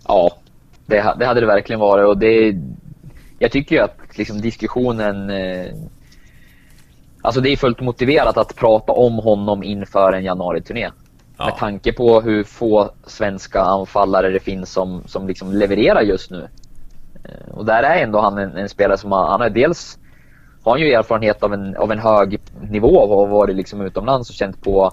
[0.08, 0.38] Ja,
[0.86, 2.56] det, det hade det verkligen varit och det...
[3.40, 5.30] Jag tycker ju att liksom diskussionen...
[5.30, 5.74] Eh,
[7.22, 10.90] alltså det är fullt motiverat att prata om honom inför en januari-turné.
[11.38, 11.46] Ja.
[11.46, 16.48] Med tanke på hur få svenska anfallare det finns som, som liksom levererar just nu.
[17.24, 20.00] Eh, Och där är ändå han en, en spelare som har, han har dels
[20.64, 24.30] har han ju erfarenhet av en, av en hög nivå och har varit liksom utomlands
[24.30, 24.92] och känt på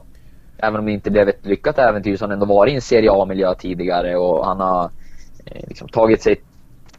[0.56, 2.82] Även om det inte blev ett lyckat äventyr så har han ändå varit i en
[2.82, 4.90] Serie A-miljö tidigare och han har
[5.46, 6.40] eh, liksom tagit sig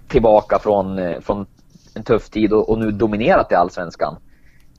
[0.07, 1.45] tillbaka från, eh, från
[1.93, 4.17] en tuff tid och, och nu dominerat i Allsvenskan.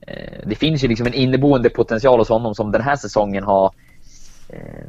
[0.01, 3.73] Eh, det finns ju liksom en inneboende potential hos honom som den här säsongen har
[4.49, 4.85] eh,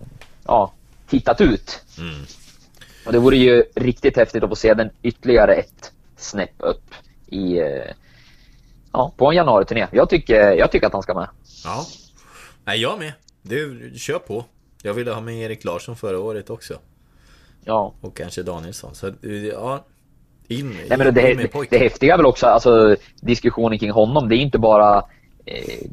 [0.46, 0.72] ja,
[1.10, 1.80] hittat ut.
[1.98, 2.24] Mm.
[3.06, 6.94] Och det vore ju riktigt häftigt att få se den ytterligare ett snäpp upp
[7.26, 7.60] i,
[8.92, 9.86] ja, på en januari-turné.
[9.90, 11.28] Jag tycker, jag tycker att han ska med.
[11.64, 11.86] Ja.
[12.64, 13.12] Nej, jag med.
[13.42, 14.44] Du, kör på.
[14.82, 16.78] Jag ville ha med Erik Larsson förra året också.
[17.64, 17.94] Ja.
[18.00, 18.94] Och kanske Danielsson.
[18.94, 19.12] Så
[19.52, 19.84] ja,
[20.48, 24.28] in, Nej, men det, det, det häftiga är väl också alltså, diskussionen kring honom.
[24.28, 24.96] Det är inte bara
[25.46, 25.86] eh,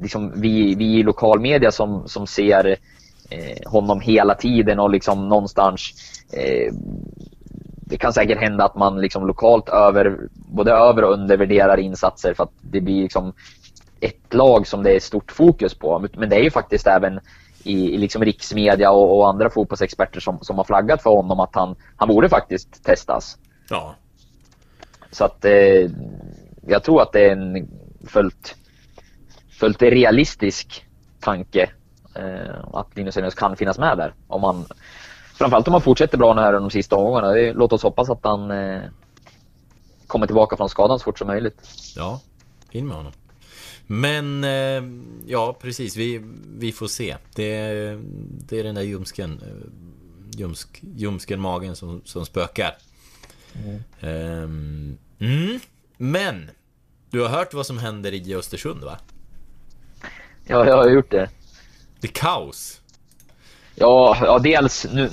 [0.00, 2.76] liksom vi, vi i lokalmedia som, som ser
[3.30, 5.92] eh, honom hela tiden och liksom någonstans
[6.32, 6.72] eh,
[7.92, 12.44] det kan säkert hända att man liksom lokalt över, både över och undervärderar insatser för
[12.44, 13.32] att det blir liksom
[14.00, 16.06] ett lag som det är stort fokus på.
[16.16, 17.20] Men det är ju faktiskt även
[17.64, 21.54] i, i liksom riksmedia och, och, andra fotbollsexperter som, som har flaggat för honom att
[21.54, 23.38] han, han borde faktiskt testas.
[23.70, 23.94] Ja.
[25.12, 25.90] Så att eh,
[26.66, 27.68] jag tror att det är en
[28.06, 28.56] fullt,
[29.50, 30.86] fullt realistisk
[31.20, 31.70] tanke
[32.14, 34.14] eh, att Linus Elenius kan finnas med där.
[34.26, 34.64] Om han,
[35.34, 37.52] framförallt om han fortsätter bra här de sista omgångarna.
[37.54, 38.82] Låt oss hoppas att han eh,
[40.06, 41.68] kommer tillbaka från skadan så fort som möjligt.
[41.96, 42.20] Ja,
[42.70, 43.12] in med honom.
[43.86, 44.82] Men, eh,
[45.26, 46.20] ja precis, vi,
[46.58, 47.16] vi får se.
[47.34, 47.54] Det,
[48.48, 52.76] det är den där ljumsken, eh, ljumsk, ljumsken magen som, som spökar.
[53.54, 54.98] Mm.
[55.18, 55.60] Mm.
[55.96, 56.50] Men,
[57.10, 58.98] du har hört vad som händer i Östersund va?
[60.46, 61.28] Ja, jag har gjort det.
[62.00, 62.80] Det är kaos.
[63.74, 65.10] Ja, ja dels nu,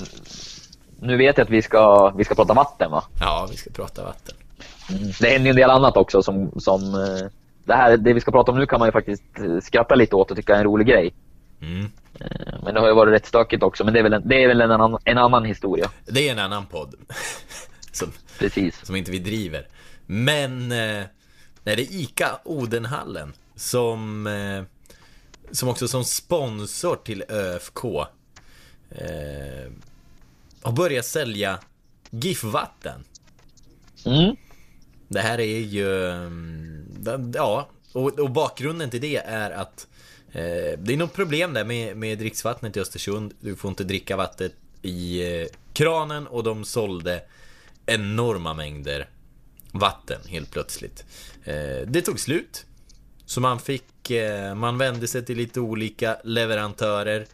[1.00, 3.04] nu vet jag att vi ska, vi ska prata vatten va?
[3.20, 4.34] Ja, vi ska prata vatten.
[4.90, 5.10] Mm.
[5.20, 7.26] Det händer ju en del annat också som, som eh,
[7.64, 10.16] det här, det vi ska prata om nu kan man ju faktiskt eh, skratta lite
[10.16, 11.14] åt och tycka är en rolig grej.
[11.60, 11.84] Mm.
[12.20, 14.44] Eh, men det har ju varit rätt stökigt också, men det är väl en, det
[14.44, 15.90] är väl en, annan, en annan historia.
[16.06, 16.94] Det är en annan podd.
[18.00, 18.86] Som, Precis.
[18.86, 19.68] Som inte vi driver.
[20.06, 21.04] Men eh,
[21.64, 24.62] är det ICA Odenhallen som, eh,
[25.50, 27.84] som också som sponsor till ÖFK
[28.90, 29.72] eh,
[30.62, 31.58] har börjat sälja
[32.10, 33.04] GIF-vatten.
[34.06, 34.36] Mm.
[35.08, 36.10] Det här är ju...
[36.10, 39.86] Mm, ja, och, och bakgrunden till det är att
[40.32, 43.34] eh, det är något problem där med, med dricksvattnet i Östersund.
[43.40, 47.22] Du får inte dricka vattnet i eh, kranen och de sålde
[47.86, 49.08] enorma mängder
[49.72, 51.04] vatten helt plötsligt.
[51.44, 52.66] Eh, det tog slut.
[53.26, 57.26] Så man fick, eh, man vände sig till lite olika leverantörer.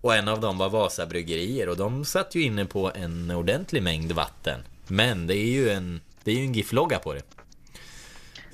[0.00, 3.82] Och en av dem var Vasa Bryggerier och de satt ju inne på en ordentlig
[3.82, 4.60] mängd vatten.
[4.86, 7.22] Men det är ju en det är ju en GIF-logga på det.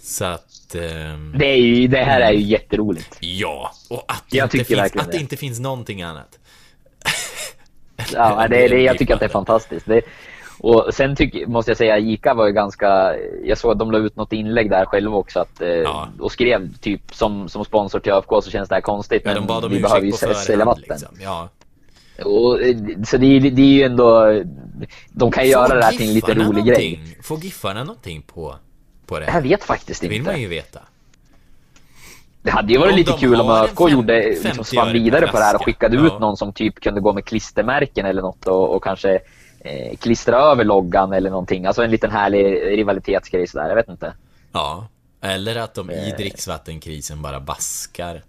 [0.02, 0.74] Så att...
[0.74, 1.34] Um...
[1.38, 3.18] Det, är ju, det här är ju jätteroligt.
[3.20, 6.38] Ja, och att det, inte finns, att det inte finns någonting annat.
[8.12, 9.86] ja, det, det, jag tycker att det är fantastiskt.
[9.86, 10.02] Det,
[10.58, 13.14] och sen tyck, måste jag säga, Ica var ju ganska...
[13.44, 16.08] Jag såg att de la ut något inlägg där själva också att, eh, ja.
[16.20, 19.22] och skrev typ som, som sponsor till ÖFK så känns det här konstigt.
[19.24, 20.84] Ja, de bad om vi behöver ju sälja vatten.
[20.88, 21.16] Liksom.
[21.20, 21.48] Ja.
[22.24, 22.58] Och,
[23.06, 24.42] så det, det är ju ändå...
[25.08, 27.00] De kan ju göra det här till en lite rolig grej.
[27.22, 28.56] Får Giffarna någonting på,
[29.06, 29.30] på det?
[29.34, 30.14] Jag vet faktiskt inte.
[30.14, 30.80] Det vill man ju veta.
[32.42, 35.44] Det hade ju varit om lite kul om ÖFK gjorde, liksom svann vidare på det
[35.44, 36.06] här och skickade ja.
[36.06, 39.20] ut någon som typ kunde gå med klistermärken eller något och, och kanske
[39.66, 41.66] eh, klistra över loggan eller någonting.
[41.66, 42.44] Alltså en liten härlig
[42.78, 44.14] rivalitetsgrej sådär, jag vet inte.
[44.52, 44.88] Ja,
[45.20, 46.16] eller att de i eh.
[46.16, 48.22] dricksvattenkrisen bara baskar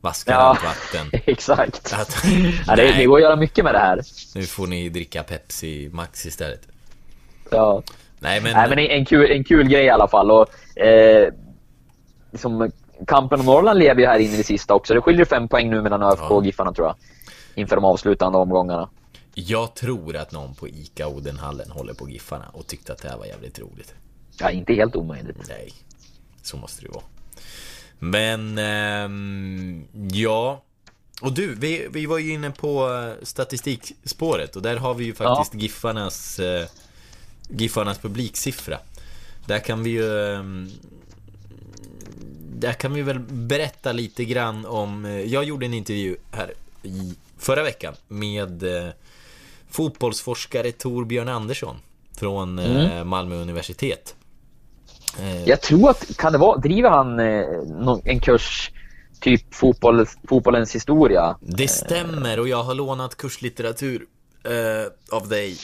[0.00, 1.20] Vaska ja, vatten.
[1.26, 1.94] exakt.
[2.00, 2.24] Att,
[2.66, 4.00] ja, det, det går att göra mycket med det här.
[4.34, 6.68] Nu får ni dricka Pepsi Max istället.
[7.50, 7.82] Ja.
[8.18, 8.52] Nej, men...
[8.52, 10.30] Nej, men en, kul, en kul grej i alla fall.
[10.30, 11.32] Och, eh,
[12.30, 12.70] liksom,
[13.06, 14.94] kampen om Norrland lever ju här inne i det sista också.
[14.94, 16.96] Det skiljer fem poäng nu mellan ÖFK och Giffarna tror jag.
[17.54, 18.88] Inför de avslutande omgångarna.
[19.34, 23.18] Jag tror att någon på ICA Odenhallen håller på Giffarna och tyckte att det här
[23.18, 23.94] var jävligt roligt.
[24.38, 25.36] Ja, inte helt omöjligt.
[25.48, 25.72] Nej,
[26.42, 27.04] så måste det vara.
[27.98, 30.62] Men, ähm, ja.
[31.22, 32.88] Och du, vi, vi var ju inne på
[33.22, 35.60] statistikspåret och där har vi ju faktiskt ja.
[35.60, 36.66] Giffarnas, äh,
[37.48, 38.78] Giffarnas publiksiffra.
[39.46, 40.34] Där kan vi ju...
[40.34, 40.70] Ähm,
[42.54, 45.04] där kan vi väl berätta lite grann om...
[45.04, 46.52] Eh, jag gjorde en intervju här
[46.82, 48.92] i förra veckan med äh,
[49.70, 51.76] fotbollsforskare Torbjörn Andersson
[52.18, 53.08] från mm.
[53.08, 54.14] Malmö universitet.
[55.18, 58.70] Eh, jag tror att, kan det vara, driver han eh, en kurs
[59.20, 61.36] typ fotboll, fotbollens historia?
[61.40, 64.06] Det stämmer och jag har lånat kurslitteratur
[64.44, 65.56] eh, av dig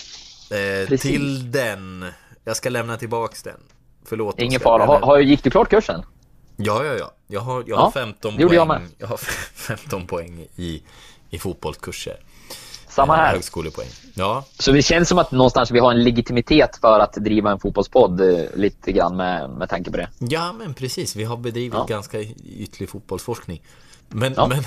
[0.51, 2.07] eh, till den.
[2.45, 3.61] Jag ska lämna tillbaks den.
[4.05, 4.41] Förlåt.
[4.41, 4.87] Ingen fara.
[4.87, 6.03] Har, har, gick du klart kursen?
[6.57, 7.13] Ja, ja, ja.
[7.27, 8.53] Jag har, jag har 15 poäng.
[8.53, 9.17] Jag, jag har
[9.55, 10.83] 15 poäng i,
[11.31, 12.17] i fotbollskurser.
[12.97, 13.33] Samma här.
[13.33, 13.89] Högskolepoäng.
[14.15, 14.45] Ja.
[14.59, 18.21] Så det känns som att någonstans vi har en legitimitet för att driva en fotbollspodd
[18.21, 20.09] eh, lite grann med, med tanke på det.
[20.19, 21.17] Ja, men precis.
[21.17, 21.85] Vi har bedrivit ja.
[21.85, 23.63] ganska ytlig fotbollsforskning.
[24.09, 24.47] Men, ja.
[24.47, 24.65] men,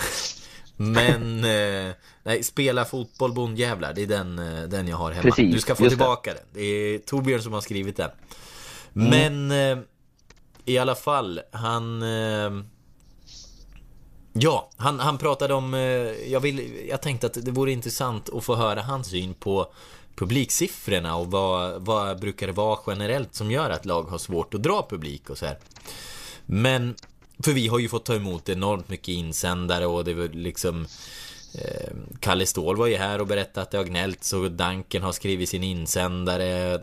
[0.94, 5.22] men eh, nej, spela fotboll bondjävlar, det är den, eh, den jag har hemma.
[5.22, 6.36] Precis, du ska få tillbaka det.
[6.36, 6.46] den.
[6.54, 8.10] Det är Torbjörn som har skrivit den.
[8.96, 9.10] Mm.
[9.50, 9.84] Men
[10.66, 12.04] i alla fall, han
[14.34, 15.74] Ja, han, han pratade om...
[15.74, 15.80] Eh,
[16.32, 19.72] jag, vill, jag tänkte att det vore intressant att få höra hans syn på
[20.16, 24.64] publiksiffrorna och vad, vad brukar det vara generellt som gör att lag har svårt att
[24.64, 25.58] dra publik och så här.
[26.46, 26.96] Men,
[27.44, 30.88] för vi har ju fått ta emot enormt mycket insändare och det var liksom...
[31.54, 35.12] Eh, Kalle Ståhl var ju här och berättade att det har gnällts och Danken har
[35.12, 36.76] skrivit sin insändare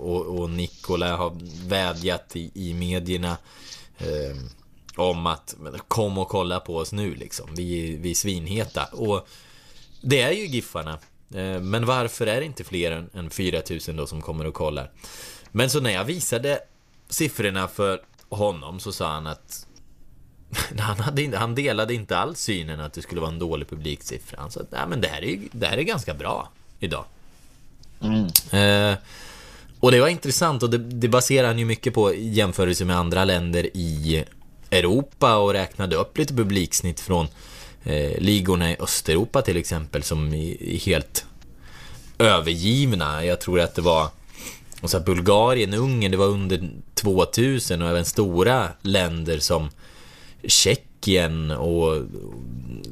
[0.00, 1.32] och, och Nikola har
[1.68, 3.36] vädjat i, i medierna.
[3.98, 4.36] Eh,
[4.98, 5.56] om att
[5.88, 7.48] kom och kolla på oss nu liksom.
[7.54, 8.84] Vi, vi är svinheta.
[8.84, 9.28] Och
[10.00, 10.98] det är ju Giffarna.
[11.34, 14.90] Eh, men varför är det inte fler än, än 4000 då som kommer och kollar?
[15.50, 16.60] Men så när jag visade
[17.08, 19.66] siffrorna för honom så sa han att
[20.78, 24.40] han, hade, han delade inte alls synen att det skulle vara en dålig publiksiffra.
[24.40, 27.04] Han sa att Nej, men det, här är, det här är ganska bra idag.
[28.00, 28.26] Mm.
[28.50, 28.98] Eh,
[29.80, 33.24] och det var intressant och det, det baserar han ju mycket på jämförelse med andra
[33.24, 34.24] länder i
[34.70, 37.26] Europa och räknade upp lite publiksnitt från
[37.84, 41.26] eh, ligorna i Östeuropa till exempel som är helt
[42.18, 43.24] övergivna.
[43.24, 44.08] Jag tror att det var
[44.80, 49.70] och så Bulgarien, Ungern, det var under 2000 och även stora länder som
[50.44, 52.02] Tjeckien och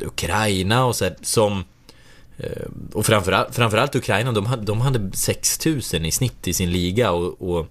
[0.00, 1.64] Ukraina och så här, som
[2.38, 7.10] eh, och framförallt, framförallt Ukraina, de hade, de hade 6000 i snitt i sin liga
[7.10, 7.66] och, och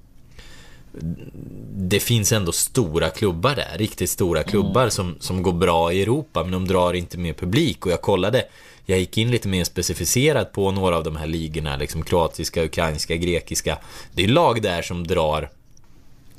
[1.78, 4.92] det finns ändå stora klubbar där, riktigt stora klubbar mm.
[4.92, 8.44] som, som går bra i Europa men de drar inte med publik och jag kollade
[8.86, 13.16] jag gick in lite mer specificerat på några av de här ligorna, liksom kroatiska, ukrainska,
[13.16, 13.78] grekiska.
[14.14, 15.50] Det är lag där som drar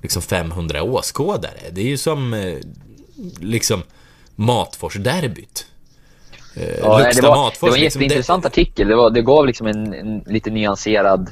[0.03, 1.61] liksom 500 åskådare.
[1.71, 2.59] Det är ju som eh,
[3.41, 3.83] liksom
[4.37, 5.67] Matfors-derbyt.
[6.57, 8.47] Eh, ja, det, var, det var en liksom jätteintressant det...
[8.47, 8.89] artikel.
[8.89, 11.31] Det, var, det gav liksom en, en lite nyanserad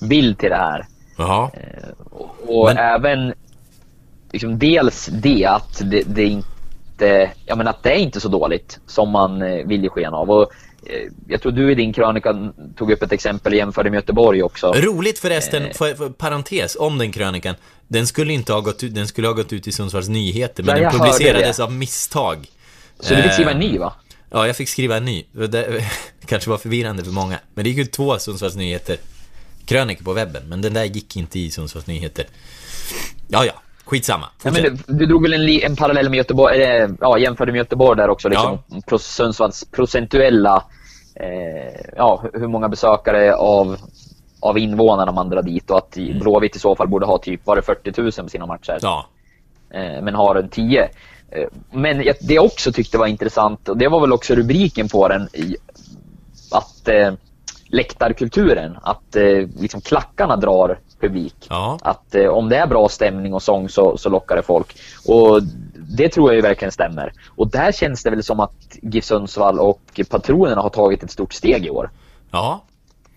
[0.00, 0.86] bild till det här.
[1.18, 1.50] Jaha.
[1.54, 2.76] Eh, och, och Men...
[2.76, 3.34] även
[4.32, 8.78] liksom dels det att det, det inte ja, men att det är inte så dåligt
[8.86, 10.30] som man eh, vill ge sken av.
[10.30, 10.42] Och,
[10.86, 14.42] eh, jag tror du i din krönika tog upp ett exempel och jämförde med Göteborg
[14.42, 14.72] också.
[14.72, 15.72] Roligt förresten, eh.
[15.72, 17.54] för, för, parentes om den krönikan.
[17.88, 20.82] Den skulle inte ha gått ut, den skulle ha gått ut i Sundsvalls Nyheter, men
[20.82, 22.46] ja, den publicerades av misstag.
[23.00, 23.92] Så du fick skriva en ny va?
[24.30, 25.24] Ja, jag fick skriva en ny.
[25.32, 25.84] Det
[26.26, 27.38] kanske var förvirrande för många.
[27.54, 28.96] Men det gick ut två Sundsvalls Nyheter
[29.68, 32.26] krönikor på webben, men den där gick inte i Sundsvalls Nyheter.
[33.28, 33.52] Ja, ja.
[33.84, 34.26] Skitsamma.
[34.44, 37.58] Ja, men du, du drog väl en, en parallell med Göteborg, eller, ja, jämförde med
[37.58, 38.28] Göteborg där också.
[38.28, 38.98] Liksom, ja.
[38.98, 40.64] Sundsvalls procentuella,
[41.14, 43.76] eh, ja, hur många besökare av,
[44.40, 46.18] av invånarna man drar dit och att mm.
[46.18, 48.78] Blåvitt i så fall borde ha typ, var det 40 000 på sina matcher?
[48.82, 49.06] Ja.
[49.70, 50.82] Eh, men har en 10.
[50.82, 50.88] Eh,
[51.70, 55.28] men det jag också tyckte var intressant, och det var väl också rubriken på den,
[55.32, 55.56] i,
[56.50, 57.12] att eh,
[57.68, 61.46] läktarkulturen, att eh, liksom klackarna drar publik.
[61.48, 61.78] Ja.
[61.82, 64.76] Att eh, om det är bra stämning och sång så, så lockar det folk.
[65.06, 65.42] Och
[65.96, 67.12] det tror jag ju verkligen stämmer.
[67.36, 71.32] Och där känns det väl som att GIF Sundsvall och patronerna har tagit ett stort
[71.32, 71.90] steg i år.
[72.30, 72.64] Ja.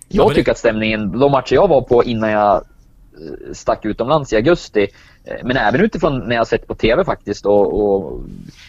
[0.08, 0.52] Jag tycker det...
[0.52, 4.88] att stämningen, de matcher jag var på innan jag eh, stack utomlands i augusti,
[5.32, 8.21] Eh, men även utifrån när jag sett på TV faktiskt och, och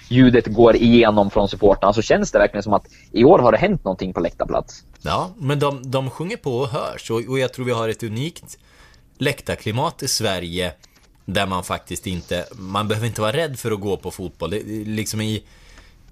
[0.09, 3.59] ljudet går igenom från supportrarna så känns det verkligen som att i år har det
[3.59, 4.85] hänt någonting på läktarplats.
[5.03, 8.03] Ja, men de, de sjunger på och hörs och, och jag tror vi har ett
[8.03, 8.59] unikt
[9.19, 10.73] läktarklimat i Sverige
[11.25, 14.51] där man faktiskt inte, man behöver inte vara rädd för att gå på fotboll.
[14.51, 15.45] Det, liksom i,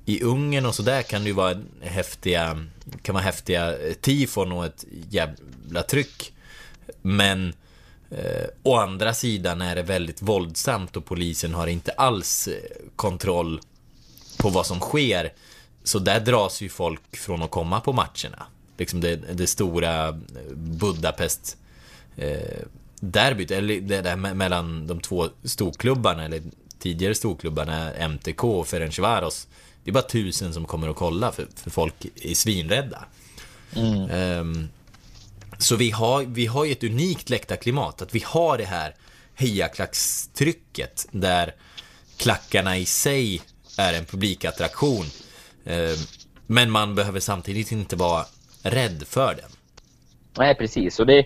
[0.04, 2.66] i Ungern och sådär kan det ju vara häftiga,
[3.02, 6.32] kan vara häftiga tifon och ett jävla tryck.
[7.02, 7.52] Men
[8.10, 12.54] eh, å andra sidan är det väldigt våldsamt och polisen har inte alls eh,
[12.96, 13.60] kontroll
[14.38, 15.32] på vad som sker.
[15.84, 18.46] Så där dras ju folk från att komma på matcherna.
[18.78, 20.12] Liksom det, det stora
[20.54, 21.56] Budapest
[22.16, 22.64] eh,
[23.00, 26.42] derbyt, eller det där mellan de två storklubbarna, eller
[26.78, 29.48] tidigare storklubbarna MTK och Ferencvaros.
[29.84, 33.04] Det är bara tusen som kommer att kolla, för, för folk är svinrädda.
[33.76, 34.10] Mm.
[34.40, 34.68] Um,
[35.62, 38.94] så vi har, vi har ju ett unikt läktarklimat, att vi har det här
[39.34, 41.54] hejaklackstrycket, där
[42.16, 43.42] klackarna i sig
[43.78, 45.04] är en publikattraktion.
[45.64, 45.96] Um,
[46.46, 48.24] men man behöver samtidigt inte vara
[48.62, 49.50] rädd för den.
[50.38, 51.00] Nej, precis.
[51.00, 51.24] Och det,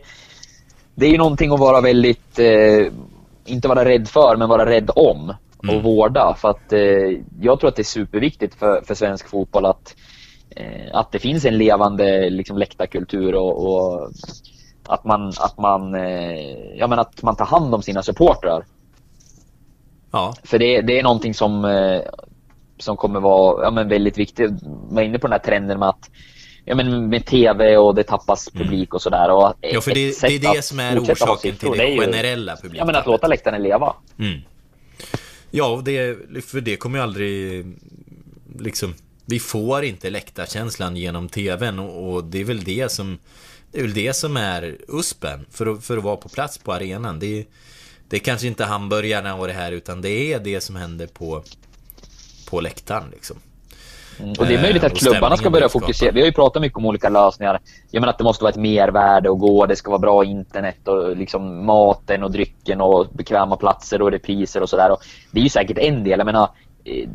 [0.94, 2.92] det är ju någonting att vara väldigt, eh,
[3.44, 5.82] inte vara rädd för, men vara rädd om och mm.
[5.82, 6.36] vårda.
[6.40, 6.80] För att eh,
[7.40, 10.13] jag tror att det är superviktigt för, för svensk fotboll att, eh,
[10.92, 14.10] att det finns en levande liksom, läktarkultur och, och
[14.86, 18.64] att man, att man, eh, ja, men att man tar hand om sina supportrar.
[20.10, 20.34] Ja.
[20.42, 22.00] För det, det är någonting som, eh,
[22.78, 24.50] som kommer vara ja, men väldigt viktigt.
[24.90, 26.10] Man är inne på den här trenden med att
[26.64, 28.66] ja, men med tv och det tappas mm.
[28.66, 29.30] publik och sådär.
[29.30, 32.78] Och ja, för det, det är det som är orsaken till det, generella publiken.
[32.78, 33.94] Ja, men att låta läktaren leva.
[34.18, 34.40] Mm.
[35.50, 37.66] Ja, det, för det kommer ju aldrig...
[38.58, 38.94] Liksom,
[39.26, 43.18] vi får inte läktarkänslan genom tvn och, och det är väl det som...
[43.72, 46.72] Det är väl det som är USPen för att, för att vara på plats på
[46.72, 47.18] arenan.
[47.18, 47.44] Det är,
[48.08, 51.42] det är kanske inte hamburgarna och det här utan det är det som händer på,
[52.50, 53.36] på läktaren liksom.
[54.20, 54.30] Mm.
[54.38, 56.12] Och det är möjligt att eh, klubbarna ska börja fokusera.
[56.12, 57.60] Vi har ju pratat mycket om olika lösningar.
[57.90, 59.66] Jag menar att det måste vara ett mervärde att gå.
[59.66, 64.62] Det ska vara bra internet och liksom maten och drycken och bekväma platser och repriser
[64.62, 64.96] och sådär.
[65.30, 66.18] Det är ju säkert en del.
[66.18, 66.48] Jag menar,
[66.84, 67.08] eh,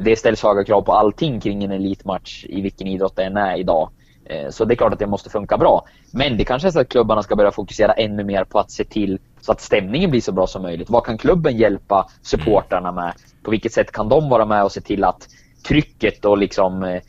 [0.00, 3.58] det ställs höga krav på allting kring en elitmatch i vilken idrott det än är
[3.58, 3.90] idag.
[4.24, 5.86] Eh, så det är klart att det måste funka bra.
[6.10, 8.84] Men det kanske är så att klubbarna ska börja fokusera ännu mer på att se
[8.84, 10.90] till så att stämningen blir så bra som möjligt.
[10.90, 13.12] Vad kan klubben hjälpa supportrarna med?
[13.42, 15.28] På vilket sätt kan de vara med och se till att
[15.68, 17.02] trycket och liksom eh,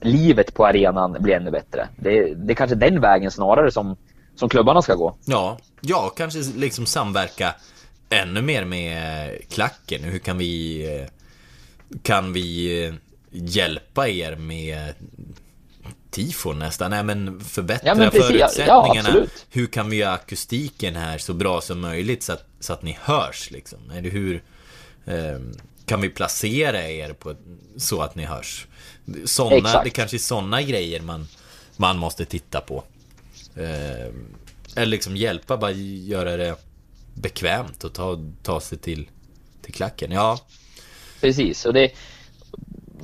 [0.00, 1.88] livet på arenan blir ännu bättre?
[1.96, 3.96] Det, det är kanske den vägen snarare som,
[4.36, 5.14] som klubbarna ska gå.
[5.24, 7.54] Ja, ja, kanske liksom samverka
[8.10, 10.04] ännu mer med klacken.
[10.04, 11.08] Hur kan vi eh,
[12.02, 12.92] kan vi
[13.30, 14.94] hjälpa er med
[16.10, 16.90] tifon nästan.
[16.90, 19.08] Nej men förbättra ja, men förutsättningarna.
[19.14, 22.82] Ja, hur kan vi göra akustiken här så bra som möjligt så att, så att
[22.82, 23.90] ni hörs liksom?
[23.90, 24.42] Eller hur
[25.04, 25.38] eh,
[25.86, 27.34] kan vi placera er på,
[27.76, 28.66] så att ni hörs?
[29.24, 31.28] Såna, det kanske är sådana grejer man,
[31.76, 32.84] man måste titta på.
[33.56, 34.14] Eh,
[34.74, 36.56] eller liksom hjälpa, bara göra det
[37.14, 39.08] bekvämt och ta, ta sig till,
[39.62, 40.10] till klacken.
[40.10, 40.38] Ja.
[41.20, 41.90] Precis, och det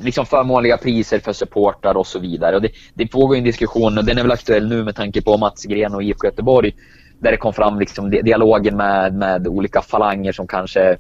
[0.01, 2.57] liksom förmånliga priser för supportrar och så vidare.
[2.57, 5.37] Och det, det pågår en diskussion och den är väl aktuell nu med tanke på
[5.37, 6.73] Mats Gren och IFK Göteborg.
[7.19, 10.97] Där det kom fram liksom dialogen med, med olika falanger som kanske,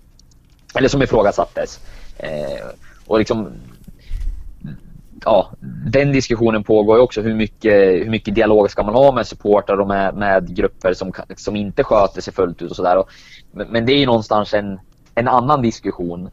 [0.75, 1.81] eller som ifrågasattes.
[2.19, 2.67] Eh,
[3.07, 3.53] och liksom,
[5.25, 5.51] ja,
[5.87, 7.21] den diskussionen pågår ju också.
[7.21, 11.13] Hur mycket, hur mycket dialog ska man ha med supportrar och med, med grupper som,
[11.37, 13.05] som inte sköter sig fullt ut och sådär.
[13.53, 14.79] Men, men det är ju någonstans en,
[15.15, 16.31] en annan diskussion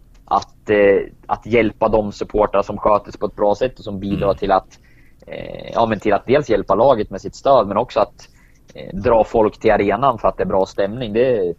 [0.72, 4.00] att, eh, att hjälpa de supportrar som sköter sig på ett bra sätt och som
[4.00, 4.38] bidrar mm.
[4.38, 4.80] till att
[5.28, 8.30] eh, ja, men till att dels hjälpa laget med sitt stöd men också att
[8.74, 11.14] eh, dra folk till arenan för att det är bra stämning.
[11.14, 11.56] Det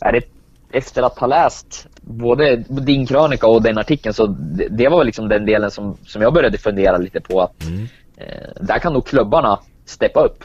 [0.00, 0.24] är det,
[0.72, 5.28] efter att ha läst både din krönika och den artikeln så det, det var liksom
[5.28, 7.86] den delen som, som jag började fundera lite på att mm.
[8.16, 10.44] eh, där kan nog klubbarna steppa upp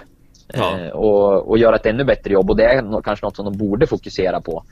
[0.53, 0.79] ja.
[0.79, 3.57] Eh, och, och göra ett ännu bättre jobb och det är kanske något som de
[3.57, 4.63] borde fokusera på.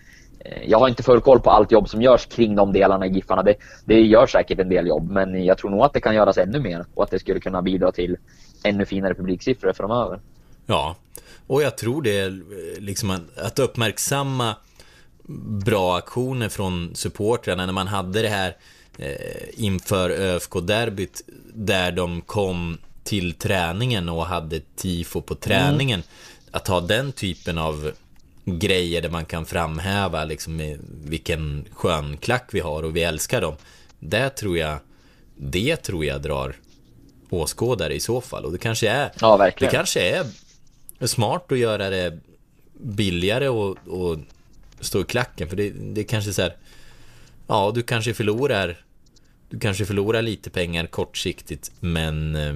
[0.48, 3.10] Eh, jag har inte full koll på allt jobb som görs kring de delarna i
[3.10, 3.44] Giffarna.
[3.44, 6.38] Det, det gör säkert en del jobb, men jag tror nog att det kan göras
[6.38, 8.18] ännu mer och att det skulle kunna bidra till
[8.64, 10.20] ännu finare publiksiffror framöver.
[10.66, 10.96] Ja,
[11.48, 12.42] och jag tror det är
[12.80, 14.56] liksom att, att uppmärksamma
[15.66, 18.56] bra aktioner från supportrarna när man hade det här
[18.98, 19.16] eh,
[19.54, 21.22] inför ÖFK-derbyt
[21.54, 26.00] där de kom till träningen och hade tifo på träningen.
[26.00, 26.12] Mm.
[26.52, 27.92] Att ha den typen av
[28.48, 33.56] grejer där man kan framhäva liksom vilken skön klack vi har och vi älskar dem.
[34.00, 34.80] Det tror jag,
[35.36, 36.56] det tror jag drar
[37.30, 38.46] åskådare i så fall.
[38.46, 40.26] Och det kanske är, ja, det kanske är
[41.08, 42.20] smart att göra det
[42.74, 44.18] billigare och, och
[44.80, 45.50] stå i klacken.
[45.50, 46.56] För det, det är kanske så här,
[47.48, 48.78] ja, du kanske förlorar,
[49.50, 52.54] du kanske förlorar lite pengar kortsiktigt, men eh,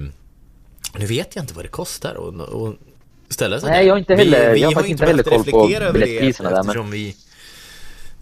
[0.98, 2.14] nu vet jag inte vad det kostar.
[2.14, 2.74] Och, och
[3.32, 5.44] ställa sig Nej, jag har inte heller, vi, vi jag har, har inte heller koll
[5.44, 6.60] på biljettpriserna där.
[6.60, 6.92] Eftersom men...
[6.92, 7.16] vi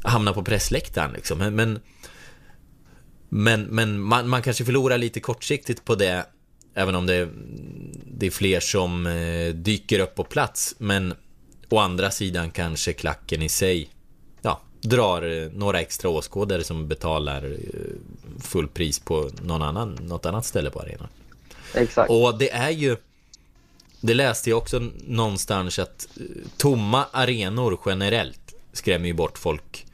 [0.03, 1.39] hamnar på pressläktaren liksom.
[1.39, 1.81] Men,
[3.29, 6.27] men, men man, man kanske förlorar lite kortsiktigt på det.
[6.75, 7.29] Även om det,
[8.07, 10.75] det är fler som eh, dyker upp på plats.
[10.79, 11.15] Men
[11.69, 13.91] å andra sidan kanske klacken i sig
[14.43, 20.27] ja, drar eh, några extra åskådare som betalar eh, full pris på någon annan, något
[20.27, 21.09] annat ställe på arenan.
[21.75, 22.11] Exakt.
[22.11, 22.97] Och det är ju
[24.01, 26.25] det läste jag också någonstans att eh,
[26.57, 29.87] tomma arenor generellt skrämmer ju bort folk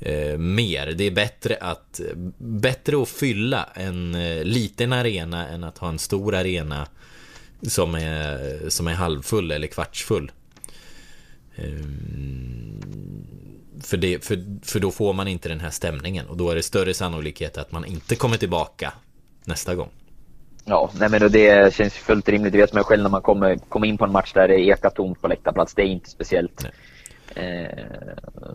[0.00, 0.86] eh, mer.
[0.86, 5.88] Det är bättre att, eh, bättre att fylla en eh, liten arena än att ha
[5.88, 6.86] en stor arena
[7.62, 10.32] som är, som är halvfull eller kvartsfull.
[11.56, 11.64] Eh,
[13.82, 16.62] för, det, för, för då får man inte den här stämningen och då är det
[16.62, 18.92] större sannolikhet att man inte kommer tillbaka
[19.44, 19.90] nästa gång.
[20.64, 22.52] Ja, nej men det känns fullt rimligt.
[22.52, 24.90] Det vet man själv när man kommer, kommer in på en match där det ekar
[24.90, 25.74] tomt på läktarplats.
[25.74, 26.66] Det är inte speciellt.
[27.34, 27.44] Eh,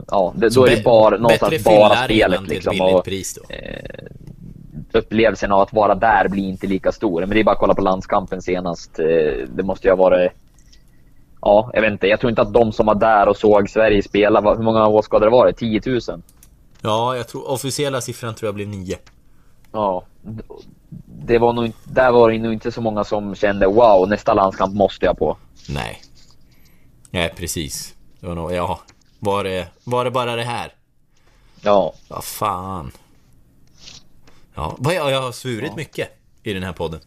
[0.08, 2.82] ja, det, då är det bara någonstans bara spelet liksom.
[2.82, 3.08] Och.
[3.49, 4.06] Eh,
[4.91, 7.22] upplevelsen av att vara där blir inte lika stor.
[7.22, 8.99] Men det är bara att kolla på landskampen senast.
[8.99, 9.06] Eh,
[9.47, 10.32] det måste ju ha varit
[11.45, 12.08] Ja, jag vet inte.
[12.08, 15.30] Jag tror inte att de som var där och såg Sverige spela, hur många åskådare
[15.30, 15.53] var det?
[15.53, 15.99] 10 000?
[16.82, 18.97] Ja, jag tror officiella siffran tror jag blev 9.
[19.76, 20.03] Ja,
[21.05, 24.73] det var nog, där var det nog inte så många som kände wow, nästa landskamp
[24.73, 25.38] måste jag på.
[25.69, 26.01] Nej.
[27.11, 27.95] Nej, precis.
[28.19, 28.80] Det var nog, ja,
[29.19, 30.73] var det, var det bara det här?
[31.61, 31.93] Ja.
[32.07, 32.91] Vad fan.
[34.55, 35.76] Ja, jag, jag har svurit ja.
[35.76, 36.09] mycket
[36.43, 36.99] i den här podden.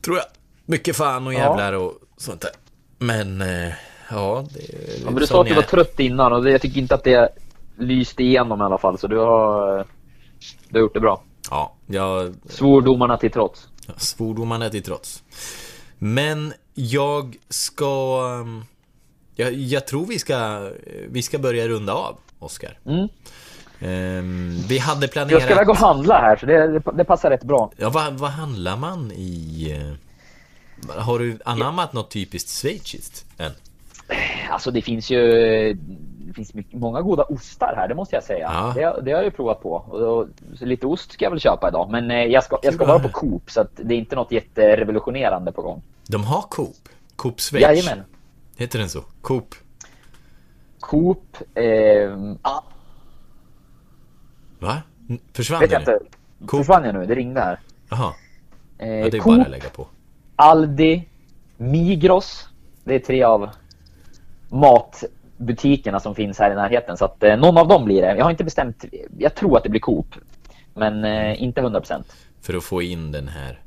[0.00, 0.26] Tror jag.
[0.64, 1.78] Mycket fan och jävlar ja.
[1.78, 2.50] och sånt där.
[2.98, 3.72] Men, eh,
[4.10, 4.44] ja.
[4.54, 4.60] Det,
[5.04, 7.28] ja men du sa att du var trött innan och jag tycker inte att det
[7.78, 8.98] lyste igenom i alla fall.
[8.98, 9.86] Så du har,
[10.68, 11.22] du har gjort det bra.
[11.50, 12.34] Ja, jag...
[12.48, 13.68] Svordomarna till trots.
[13.86, 15.22] Ja, svordomarna till trots.
[15.98, 18.20] Men jag ska...
[18.40, 18.64] Um,
[19.34, 20.70] jag, jag, tror vi ska,
[21.08, 22.78] vi ska börja runda av, Oskar.
[22.86, 23.08] Mm.
[23.80, 25.32] Um, vi hade planerat...
[25.32, 27.72] Jag ska iväg och handla här, så det, det, det passar rätt bra.
[27.76, 29.94] Ja, vad, vad handlar man i...
[30.88, 33.52] Har du anammat något typiskt schweiziskt än?
[34.50, 35.20] Alltså det finns ju
[36.28, 38.50] det finns mycket, många goda ostar här, det måste jag säga.
[38.52, 38.72] Ja.
[38.74, 39.72] Det, det har jag ju provat på.
[39.72, 40.28] Och, och,
[40.60, 41.90] lite ost ska jag väl köpa idag.
[41.90, 44.32] Men eh, jag ska, jag ska vara på Coop, så att det är inte något
[44.32, 45.82] jätterevolutionerande på gång.
[46.08, 46.88] De har Coop.
[47.16, 47.62] Coop Schweiz.
[47.62, 48.04] Jajamän.
[48.56, 49.00] Heter den så?
[49.20, 49.54] Coop.
[50.80, 51.64] Coop, eh,
[52.42, 52.62] ah,
[54.58, 54.82] Va?
[55.32, 55.92] Försvann vet jag nu?
[55.92, 56.04] inte.
[56.46, 56.60] Coop.
[56.60, 57.06] Försvann jag nu?
[57.06, 57.60] Det ringde här.
[57.90, 58.12] Jaha.
[58.78, 59.86] Eh, Ja, det är Coop, bara att lägga på.
[60.36, 61.08] Aldi,
[61.56, 62.48] Migros.
[62.84, 63.50] Det är tre av
[65.38, 66.96] matbutikerna som finns här i närheten.
[66.96, 68.16] Så att eh, någon av dem blir det.
[68.16, 68.84] Jag har inte bestämt.
[69.18, 70.14] Jag tror att det blir Coop.
[70.74, 72.02] Men eh, inte 100%.
[72.40, 73.60] För att få in den här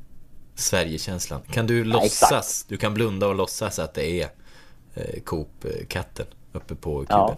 [0.54, 1.40] Sverigekänslan.
[1.50, 2.64] Kan du låtsas?
[2.68, 4.28] Du kan blunda och låtsas att det är
[4.94, 7.06] eh, Coop-katten uppe på kuben.
[7.08, 7.36] Ja.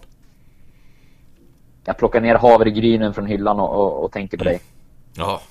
[1.85, 4.59] Jag plockar ner havregrynen från hyllan och, och, och tänker på dig.
[5.13, 5.41] Ja.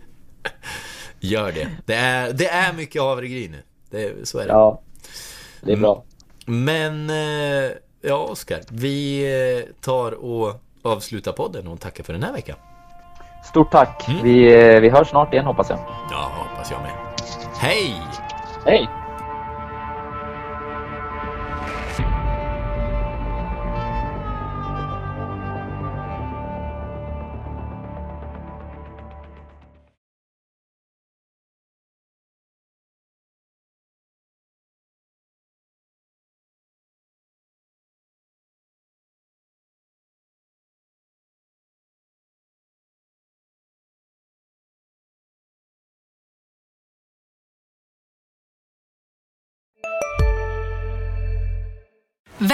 [1.20, 1.68] Gör det.
[1.86, 3.62] Det är, det är mycket havregryn nu.
[3.90, 4.52] Det, så är det.
[4.52, 4.82] Ja,
[5.60, 6.04] det är bra.
[6.46, 7.70] Men, eh,
[8.00, 8.60] ja Oskar.
[8.70, 9.24] Vi
[9.58, 12.56] eh, tar och avslutar podden och tackar för den här veckan.
[13.44, 14.08] Stort tack.
[14.08, 14.22] Mm.
[14.22, 15.78] Vi, eh, vi hörs snart igen hoppas jag.
[16.10, 16.92] Ja, hoppas jag med.
[17.58, 18.02] Hej!
[18.64, 18.88] Hej!